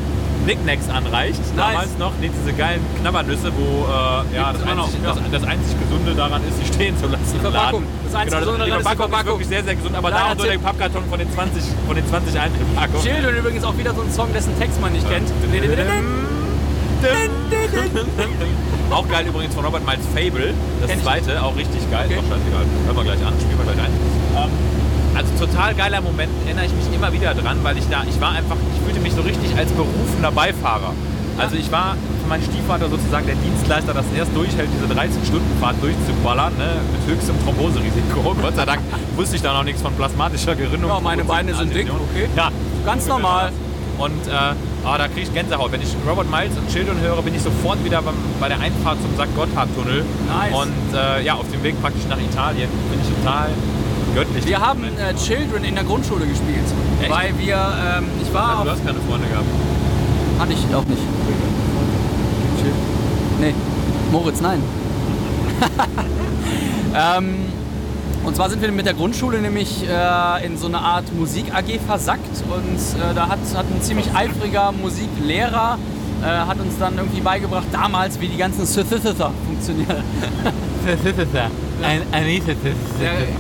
Knickknacks 0.45 0.89
anreicht. 0.89 1.41
Damals 1.57 1.97
noch, 1.99 2.13
nee, 2.21 2.31
diese 2.31 2.53
geilen 2.57 2.81
Knabbernüsse, 3.01 3.51
wo 3.57 3.87
äh, 3.87 4.37
ja, 4.37 4.53
das, 4.53 4.65
noch, 4.65 4.85
einzig, 4.85 5.01
ja. 5.03 5.15
das, 5.15 5.19
das 5.33 5.45
einzig 5.45 5.75
Gesunde 5.81 6.15
daran 6.15 6.43
ist, 6.47 6.59
sie 6.59 6.67
stehen 6.73 6.97
zu 6.99 7.07
lassen. 7.07 7.35
im 7.35 7.41
Verpackung. 7.41 7.83
Laden. 7.83 8.05
Das 8.05 8.15
einzig 8.15 8.39
genau, 8.39 8.41
Gesunde 8.41 8.65
die 8.65 8.71
daran 8.71 8.83
ist 8.83 8.91
die 8.91 8.97
Verpackung 8.97 9.05
ist 9.05 9.11
Verpackung. 9.11 9.33
wirklich 9.33 9.49
sehr, 9.49 9.65
sehr 9.65 9.75
gesund, 9.75 9.97
aber 9.97 10.11
da 10.11 10.33
und 10.33 10.41
so 10.41 10.47
der. 10.47 10.59
Pappkarton 10.59 11.05
von 11.09 11.19
den 11.19 11.33
20, 11.33 11.63
von 11.87 11.97
den 11.97 12.07
20 12.07 12.39
Einzelpackungen. 12.39 13.03
Children 13.03 13.37
übrigens 13.37 13.65
auch 13.65 13.77
wieder 13.79 13.95
so 13.95 14.03
ein 14.03 14.13
Song, 14.13 14.33
dessen 14.33 14.59
Text 14.59 14.81
man 14.81 14.93
nicht 14.93 15.09
kennt. 15.09 15.33
Auch 18.91 19.09
geil 19.09 19.27
übrigens 19.27 19.55
von 19.55 19.65
Robert 19.65 19.85
Miles 19.85 20.07
Fable, 20.15 20.55
das 20.81 21.03
zweite, 21.03 21.43
auch 21.43 21.57
richtig 21.57 21.91
geil. 21.91 22.07
Okay. 22.07 22.15
Ist 22.15 22.21
auch 22.21 22.29
scheißegal. 22.37 22.65
Hören 22.87 22.97
wir 22.97 23.05
gleich 23.05 23.27
an, 23.27 23.35
spielen 23.41 23.59
wir 23.59 23.65
gleich 23.65 23.87
ein. 23.87 24.24
Ähm, 24.37 24.51
also 25.15 25.47
total 25.47 25.75
geiler 25.75 26.01
Moment, 26.01 26.31
erinnere 26.45 26.67
ich 26.67 26.73
mich 26.73 26.93
immer 26.93 27.13
wieder 27.13 27.35
dran, 27.35 27.59
weil 27.63 27.79
ich 27.79 27.89
da, 27.89 28.03
ich 28.09 28.21
war 28.21 28.33
einfach, 28.33 28.57
ich 28.75 28.85
fühlte 28.85 29.01
mich 29.01 29.13
so 29.13 29.23
richtig 29.23 29.57
als 29.57 29.71
berufener 29.71 30.33
Beifahrer. 30.33 30.93
Also 31.39 31.57
ich 31.57 31.71
war 31.71 31.97
für 32.23 32.29
meinen 32.29 32.45
Stiefvater 32.45 32.89
sozusagen 32.89 33.27
der 33.27 33.35
Dienstleister, 33.37 33.93
das 33.93 34.05
erst 34.17 34.35
durchhält, 34.37 34.69
diese 34.73 34.87
13-Stunden-Fahrt 34.87 35.77
durchzuballern, 35.83 36.57
ne, 36.57 36.79
mit 36.93 37.15
höchstem 37.15 37.35
Thromboserisiko. 37.45 38.35
Gott 38.43 38.57
sei 38.57 38.65
Dank 38.65 38.81
wusste 39.17 39.37
ich 39.37 39.43
da 39.43 39.53
noch 39.53 39.65
nichts 39.65 39.83
von 39.83 39.93
plasmatischer 39.95 40.55
Gerinnung. 40.55 40.91
Ja, 40.91 41.01
meine 41.01 41.25
Beine 41.25 41.55
sind 41.55 41.75
dick, 41.75 41.89
okay. 41.91 42.29
Ja, 42.37 42.51
Ganz 42.87 43.07
normal. 43.07 43.51
und 43.99 44.27
äh, 44.29 44.31
ah, 44.85 44.99
da 44.99 45.09
kriege 45.09 45.23
ich 45.23 45.35
Gänsehaut. 45.35 45.73
Wenn 45.73 45.83
ich 45.83 45.95
Robert 46.09 46.31
Miles 46.31 46.57
und 46.57 46.69
Children 46.71 47.01
höre, 47.01 47.21
bin 47.23 47.35
ich 47.35 47.43
sofort 47.43 47.85
wieder 47.85 48.01
beim, 48.03 48.15
bei 48.39 48.49
der 48.49 48.61
Einfahrt 48.61 48.99
zum 49.03 49.15
St. 49.15 49.35
Gotthard-Tunnel. 49.35 50.05
Nice. 50.29 50.55
Und 50.55 50.97
äh, 50.97 51.25
ja, 51.25 51.35
auf 51.35 51.51
dem 51.53 51.63
Weg 51.65 51.81
praktisch 51.83 52.05
nach 52.09 52.21
Italien. 52.21 52.69
Bin 52.91 53.01
ich 53.01 53.09
total 53.23 53.49
göttlich. 54.15 54.47
Wir 54.47 54.61
haben 54.61 54.85
äh, 54.85 55.15
Children 55.15 55.65
in 55.65 55.75
der 55.75 55.85
Grundschule 55.85 56.27
gespielt. 56.27 56.65
Echt? 57.01 57.11
Weil 57.11 57.39
wir, 57.39 57.57
ähm, 57.57 58.05
ich 58.23 58.33
war 58.33 58.43
also, 58.43 58.59
auf 58.59 58.65
du 58.65 58.71
hast 58.71 58.87
keine 58.87 58.99
Freunde 59.01 59.27
gehabt. 59.29 59.47
Hatte 60.39 60.53
ich 60.53 60.75
auch 60.75 60.85
nicht. 60.85 61.03
Nee. 63.41 63.55
Moritz, 64.13 64.41
nein. 64.41 64.63
ähm, 66.95 67.35
und 68.25 68.37
zwar 68.37 68.49
sind 68.49 68.63
wir 68.63 68.71
mit 68.73 68.87
der 68.87 68.95
Grundschule 68.95 69.39
nämlich 69.41 69.85
äh, 69.87 70.47
in 70.47 70.57
so 70.57 70.67
eine 70.67 70.79
Art 70.79 71.13
Musik-AG 71.15 71.81
versackt 71.87 72.43
und 72.49 73.01
äh, 73.01 73.15
da 73.15 73.29
hat, 73.29 73.41
hat 73.55 73.67
ein 73.67 73.83
ziemlich 73.83 74.15
eifriger 74.15 74.73
Musiklehrer 74.73 75.79
äh, 76.23 76.27
hat 76.27 76.59
uns 76.59 76.79
dann 76.79 76.97
irgendwie 76.97 77.21
beigebracht, 77.21 77.67
damals, 77.71 78.19
wie 78.21 78.29
die 78.29 78.39
ganzen 78.39 78.65
Synthesizer 78.65 79.31
funktionieren. 79.47 80.03
Ein, 81.85 82.03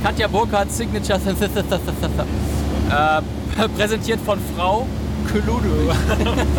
Katja 0.02 0.28
Burkhardt 0.28 0.70
Signature. 0.70 1.18
Äh, 2.90 3.68
präsentiert 3.76 4.20
von 4.24 4.38
Frau 4.56 4.86
Kludu. 5.30 5.60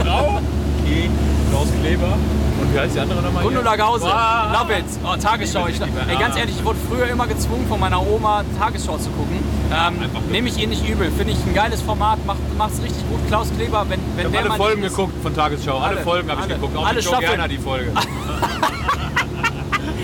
Frau? 0.04 0.40
Okay. 0.84 1.10
Klaus 1.52 1.68
Kleber. 1.82 2.18
Und 2.62 2.74
wie 2.74 2.80
heißt 2.80 2.96
die 2.96 3.00
andere 3.00 3.22
nochmal? 3.22 3.44
Gundula 3.44 3.76
Gause, 3.76 4.06
Wow. 4.06 4.60
love 4.62 4.74
it. 4.74 4.86
Oh, 5.04 5.16
Tagesschau. 5.22 5.68
Ich, 5.68 5.80
ey, 5.82 6.16
ganz 6.18 6.36
Ah. 6.36 6.40
ehrlich, 6.40 6.56
ich 6.58 6.66
wurde 6.66 6.80
früher 6.90 7.08
immer 7.08 7.28
gezwungen 7.28 7.66
von 7.68 7.80
meiner 7.80 8.02
Oma 8.02 8.44
Tagesschau 8.58 8.98
zu 8.98 9.10
gucken. 9.12 9.38
Ähm, 9.72 10.02
einfach 10.04 10.22
Nehme 10.32 10.48
ich 10.50 10.58
ihr 10.58 10.68
nicht 10.68 10.88
übel. 10.88 11.12
Finde 11.12 11.34
ich 11.34 11.40
ein 11.46 11.54
geiles 11.54 11.82
Format, 11.82 12.20
macht 12.26 12.40
es 12.74 12.82
richtig 12.84 13.08
gut. 13.10 13.20
Klaus 13.28 13.48
Kleber, 13.56 13.86
wenn, 13.90 14.00
wenn 14.16 14.26
Ich 14.28 14.32
der 14.32 14.42
habe 14.42 14.50
alle 14.54 14.58
Folgen 14.64 14.84
ist- 14.84 14.96
geguckt 14.96 15.14
von 15.22 15.36
Tagesschau. 15.36 15.78
Alle, 15.78 15.98
Alle, 15.98 16.02
Folgen 16.02 16.32
habe 16.32 16.42
ich 16.42 16.48
geguckt. 16.48 16.78
Auch 16.78 16.86
Alle 16.88 16.96
mit 16.96 17.06
Joe. 17.06 17.20
Gerner 17.20 17.48
die 17.48 17.58
Folge. 17.58 17.92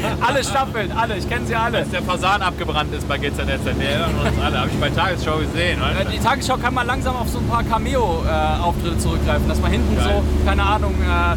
alle 0.28 0.44
Staffeln, 0.44 0.92
alle, 0.92 1.18
ich 1.18 1.28
kenne 1.30 1.46
sie 1.46 1.56
alle. 1.56 1.80
Als 1.80 1.90
der 1.90 2.02
Fasan 2.04 2.42
abgebrannt 2.42 2.94
ist 2.94 3.08
bei 3.08 3.18
GZSZ, 3.18 3.40
wir 3.78 3.90
erinnern 3.90 4.12
uns 4.24 4.42
alle, 4.44 4.60
habe 4.60 4.70
ich 4.70 4.80
bei 4.80 4.90
Tagesschau 4.90 5.38
gesehen. 5.38 5.80
Äh, 5.80 5.96
Weißt 5.96 6.08
du? 6.08 6.12
Die 6.12 6.20
Tagesschau 6.20 6.58
kann 6.58 6.74
man 6.74 6.88
langsam 6.88 7.16
auf 7.16 7.30
so 7.30 7.40
ein 7.40 7.48
paar 7.48 7.64
Cameo-Auftritte 7.64 8.98
zurückgreifen, 8.98 9.48
dass 9.48 9.60
man 9.62 9.72
hinten 9.72 9.96
Geil. 9.96 10.06
so, 10.24 10.46
keine 10.48 10.64
Ahnung, 10.64 10.94
äh, 11.02 11.36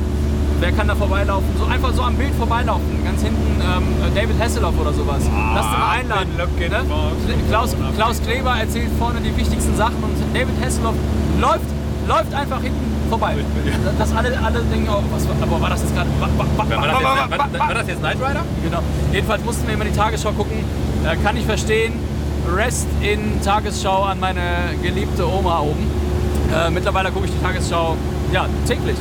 wer 0.61 0.72
kann 0.72 0.88
da 0.88 0.94
vorbeilaufen, 0.94 1.48
so 1.59 1.64
einfach 1.66 1.92
so 1.92 2.03
am 2.03 2.14
Bild 2.16 2.35
vorbeilaufen, 2.35 3.05
ganz 3.05 3.22
hinten 3.22 3.61
ähm, 3.61 4.14
David 4.14 4.40
Hasselhoff 4.40 4.79
oder 4.81 4.92
sowas. 4.92 5.22
Lass 5.55 5.66
den 5.66 5.79
mal 5.81 5.90
einladen. 5.98 6.31
Ne? 6.37 6.46
Klaus, 7.48 7.77
Klaus 7.96 8.22
Kleber 8.22 8.57
erzählt 8.57 8.90
vorne 8.98 9.20
die 9.20 9.37
wichtigsten 9.37 9.77
Sachen 9.77 9.96
und 10.03 10.14
David 10.33 10.55
Hasselhoff 10.64 10.94
läuft, 11.40 11.66
läuft 12.09 12.35
einfach 12.35 12.62
hinten 12.62 12.83
vorbei. 13.18 13.37
Dass 13.98 14.12
alle, 14.14 14.29
alle 14.42 14.61
denken, 14.62 14.88
oh, 14.90 15.03
was 15.12 15.29
war, 15.29 15.37
aber 15.40 15.61
war 15.61 15.70
das 15.70 15.83
jetzt 15.83 15.94
gerade? 15.94 16.11
War, 16.18 16.29
war, 16.37 16.68
war, 16.68 16.88
das, 16.88 17.00
jetzt, 17.00 17.59
war, 17.59 17.68
war 17.68 17.74
das 17.74 17.88
jetzt 17.88 17.98
Knight 18.00 18.16
Rider? 18.16 18.44
Genau. 18.62 18.79
Jedenfalls 19.12 19.44
mussten 19.44 19.66
wir 19.66 19.74
immer 19.74 19.85
die 19.85 19.92
Tagesschau 19.92 20.33
gucken. 20.33 20.64
Kann 21.22 21.37
ich 21.37 21.44
verstehen. 21.44 21.94
Rest 22.55 22.88
in 23.00 23.40
Tagesschau 23.42 24.03
an 24.03 24.20
meine 24.20 24.74
geliebte 24.83 25.27
Oma 25.27 25.61
oben. 25.61 25.87
Äh, 26.53 26.70
mittlerweile 26.70 27.11
gucke 27.11 27.27
ich 27.27 27.33
die 27.33 27.42
Tagesschau 27.42 27.96
ja 28.33 28.46
täglich. 28.66 28.96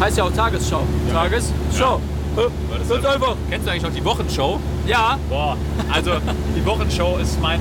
Heißt 0.00 0.18
ja 0.18 0.24
auch 0.24 0.32
Tagesschau. 0.32 0.82
Tagesschau. 1.12 2.00
Äh, 2.36 2.88
Ganz 2.88 3.04
einfach. 3.06 3.36
Kennst 3.50 3.66
du 3.66 3.70
eigentlich 3.70 3.82
noch 3.82 3.94
die 3.94 4.04
Wochenshow? 4.04 4.60
Ja, 4.86 5.18
Boah, 5.30 5.56
also 5.92 6.12
die 6.54 6.64
Wochenshow 6.66 7.16
ist 7.20 7.40
mein, 7.40 7.60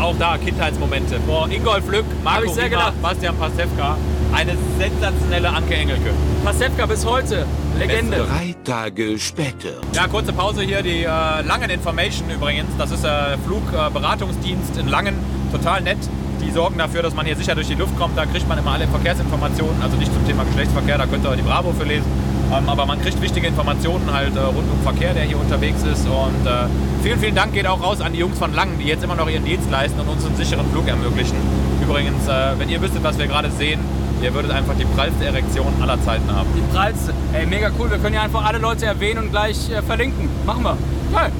auch 0.00 0.14
da, 0.18 0.38
Kindheitsmomente. 0.38 1.20
Boah, 1.26 1.48
Ingolf 1.50 1.86
Lück, 1.90 2.06
Marco 2.24 2.38
Hab 2.38 2.44
ich 2.46 2.52
sehr 2.52 2.64
Riemer. 2.70 2.92
Bastian 3.02 3.36
Pastewka, 3.36 3.96
eine 4.32 4.52
sensationelle 4.78 5.48
Anke 5.48 5.74
Engelke. 5.74 6.10
Pasewka 6.44 6.86
bis 6.86 7.04
heute. 7.04 7.46
Legende. 7.78 8.26
Drei 8.26 8.54
Tage 8.64 9.18
später. 9.18 9.80
Ja, 9.92 10.06
kurze 10.08 10.32
Pause 10.32 10.62
hier, 10.62 10.82
die 10.82 11.04
äh, 11.04 11.06
Langen 11.06 11.70
Information 11.70 12.30
übrigens. 12.30 12.70
Das 12.76 12.90
ist 12.90 13.04
der 13.04 13.38
Flugberatungsdienst 13.46 14.76
in 14.76 14.88
Langen, 14.88 15.14
total 15.52 15.82
nett. 15.82 15.98
Die 16.40 16.50
sorgen 16.50 16.78
dafür, 16.78 17.02
dass 17.02 17.14
man 17.14 17.26
hier 17.26 17.36
sicher 17.36 17.54
durch 17.54 17.68
die 17.68 17.74
Luft 17.74 17.96
kommt. 17.98 18.16
Da 18.16 18.26
kriegt 18.26 18.48
man 18.48 18.58
immer 18.58 18.72
alle 18.72 18.86
Verkehrsinformationen, 18.88 19.82
also 19.82 19.96
nicht 19.96 20.12
zum 20.12 20.26
Thema 20.26 20.44
Geschlechtsverkehr, 20.44 20.98
da 20.98 21.06
könnt 21.06 21.24
ihr 21.24 21.36
die 21.36 21.42
Bravo 21.42 21.72
für 21.72 21.84
lesen. 21.84 22.06
Ähm, 22.52 22.68
aber 22.68 22.86
man 22.86 23.00
kriegt 23.00 23.20
wichtige 23.20 23.46
Informationen 23.46 24.10
halt 24.12 24.34
äh, 24.36 24.40
rund 24.40 24.70
um 24.70 24.80
Verkehr, 24.82 25.12
der 25.14 25.24
hier 25.24 25.38
unterwegs 25.38 25.82
ist. 25.82 26.06
Und 26.06 26.46
äh, 26.46 26.66
vielen, 27.02 27.18
vielen 27.18 27.34
Dank 27.34 27.52
geht 27.52 27.66
auch 27.66 27.82
raus 27.82 28.00
an 28.00 28.12
die 28.12 28.20
Jungs 28.20 28.38
von 28.38 28.54
Langen, 28.54 28.78
die 28.78 28.86
jetzt 28.86 29.04
immer 29.04 29.16
noch 29.16 29.28
ihren 29.28 29.44
Dienst 29.44 29.70
leisten 29.70 30.00
und 30.00 30.08
uns 30.08 30.24
einen 30.24 30.36
sicheren 30.36 30.70
Flug 30.70 30.88
ermöglichen. 30.88 31.36
Übrigens, 31.82 32.26
äh, 32.26 32.58
wenn 32.58 32.68
ihr 32.68 32.80
wüsstet, 32.80 33.02
was 33.02 33.18
wir 33.18 33.26
gerade 33.26 33.50
sehen, 33.50 33.80
ihr 34.22 34.32
würdet 34.34 34.50
einfach 34.50 34.74
die 34.78 34.84
prallste 34.84 35.24
Erektion 35.26 35.72
aller 35.80 36.02
Zeiten 36.02 36.30
haben. 36.32 36.48
Die 36.56 36.74
prallste. 36.74 37.12
Ey, 37.32 37.46
mega 37.46 37.70
cool. 37.78 37.90
Wir 37.90 37.98
können 37.98 38.14
ja 38.14 38.22
einfach 38.22 38.44
alle 38.44 38.58
Leute 38.58 38.86
erwähnen 38.86 39.24
und 39.24 39.30
gleich 39.30 39.70
äh, 39.70 39.82
verlinken. 39.82 40.28
Machen 40.46 40.64
wir. 40.64 40.76
Geil. 41.12 41.32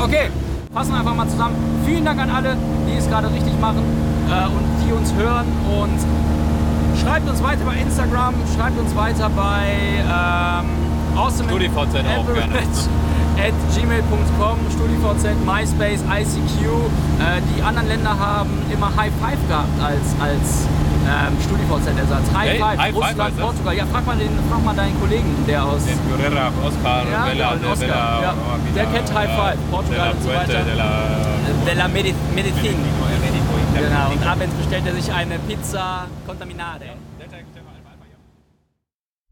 Okay, 0.00 0.30
fassen 0.72 0.92
wir 0.92 1.00
einfach 1.00 1.14
mal 1.14 1.28
zusammen. 1.28 1.54
Vielen 1.84 2.04
Dank 2.04 2.18
an 2.18 2.30
alle, 2.30 2.56
die 2.88 2.96
es 2.96 3.08
gerade 3.08 3.30
richtig 3.30 3.58
machen 3.60 3.82
äh, 4.28 4.46
und 4.46 4.64
die 4.84 4.92
uns 4.92 5.12
hören. 5.14 5.46
Und 5.68 5.98
schreibt 7.02 7.28
uns 7.28 7.42
weiter 7.42 7.64
bei 7.64 7.76
Instagram, 7.76 8.34
schreibt 8.56 8.78
uns 8.78 8.94
weiter 8.96 9.28
bei 9.30 9.66
ähm, 10.00 11.18
awesome 11.18 11.48
StudiVZ 11.48 11.94
auch 12.16 12.34
gerne. 12.34 12.54
at 13.38 13.54
gmail.com, 13.74 14.56
StudiVZ, 14.70 15.24
MySpace, 15.44 16.00
ICQ. 16.02 16.60
Äh, 17.18 17.40
die 17.56 17.62
anderen 17.62 17.88
Länder 17.88 18.16
haben 18.18 18.50
immer 18.72 18.88
High 18.96 19.12
Five 19.20 19.40
gehabt 19.48 19.80
als, 19.82 20.06
als 20.20 20.66
ähm, 21.08 21.34
StudiVZ-Ersatz. 21.42 22.26
High 22.36 22.50
Hey, 22.50 22.58
Five, 22.60 22.78
High 22.78 22.94
Five 22.94 23.08
Russland, 23.08 23.32
das? 23.36 23.44
Portugal. 23.46 23.74
Ja, 23.74 23.84
frag 23.90 24.06
mal, 24.06 24.16
den, 24.16 24.30
frag 24.50 24.64
mal 24.64 24.74
deinen 24.76 25.00
Kollegen, 25.00 25.34
der 25.48 25.64
aus... 25.64 25.82
Den 25.84 25.98
Guerrera, 26.06 26.52
Oscar, 26.64 27.02
Ja, 27.10 27.24
Bella, 27.24 27.54
de 27.56 27.70
Oscar, 27.70 27.86
Bella, 27.88 28.22
ja. 28.22 28.34
Der 28.76 28.84
kennt 28.86 29.14
High 29.14 29.30
Five, 29.30 29.56
de 29.58 29.70
Portugal 29.70 30.06
la 30.06 30.10
und 30.12 30.22
so 30.22 30.28
weiter. 30.28 30.62
de 30.64 30.74
la- 30.76 31.66
Della 31.66 31.88
Medizin. 31.88 32.76
Genau, 33.74 34.12
und 34.12 34.26
abends 34.26 34.54
bestellt 34.54 34.86
er 34.86 34.94
sich 34.94 35.12
eine 35.12 35.38
Pizza 35.38 36.06
Contaminare. 36.26 36.96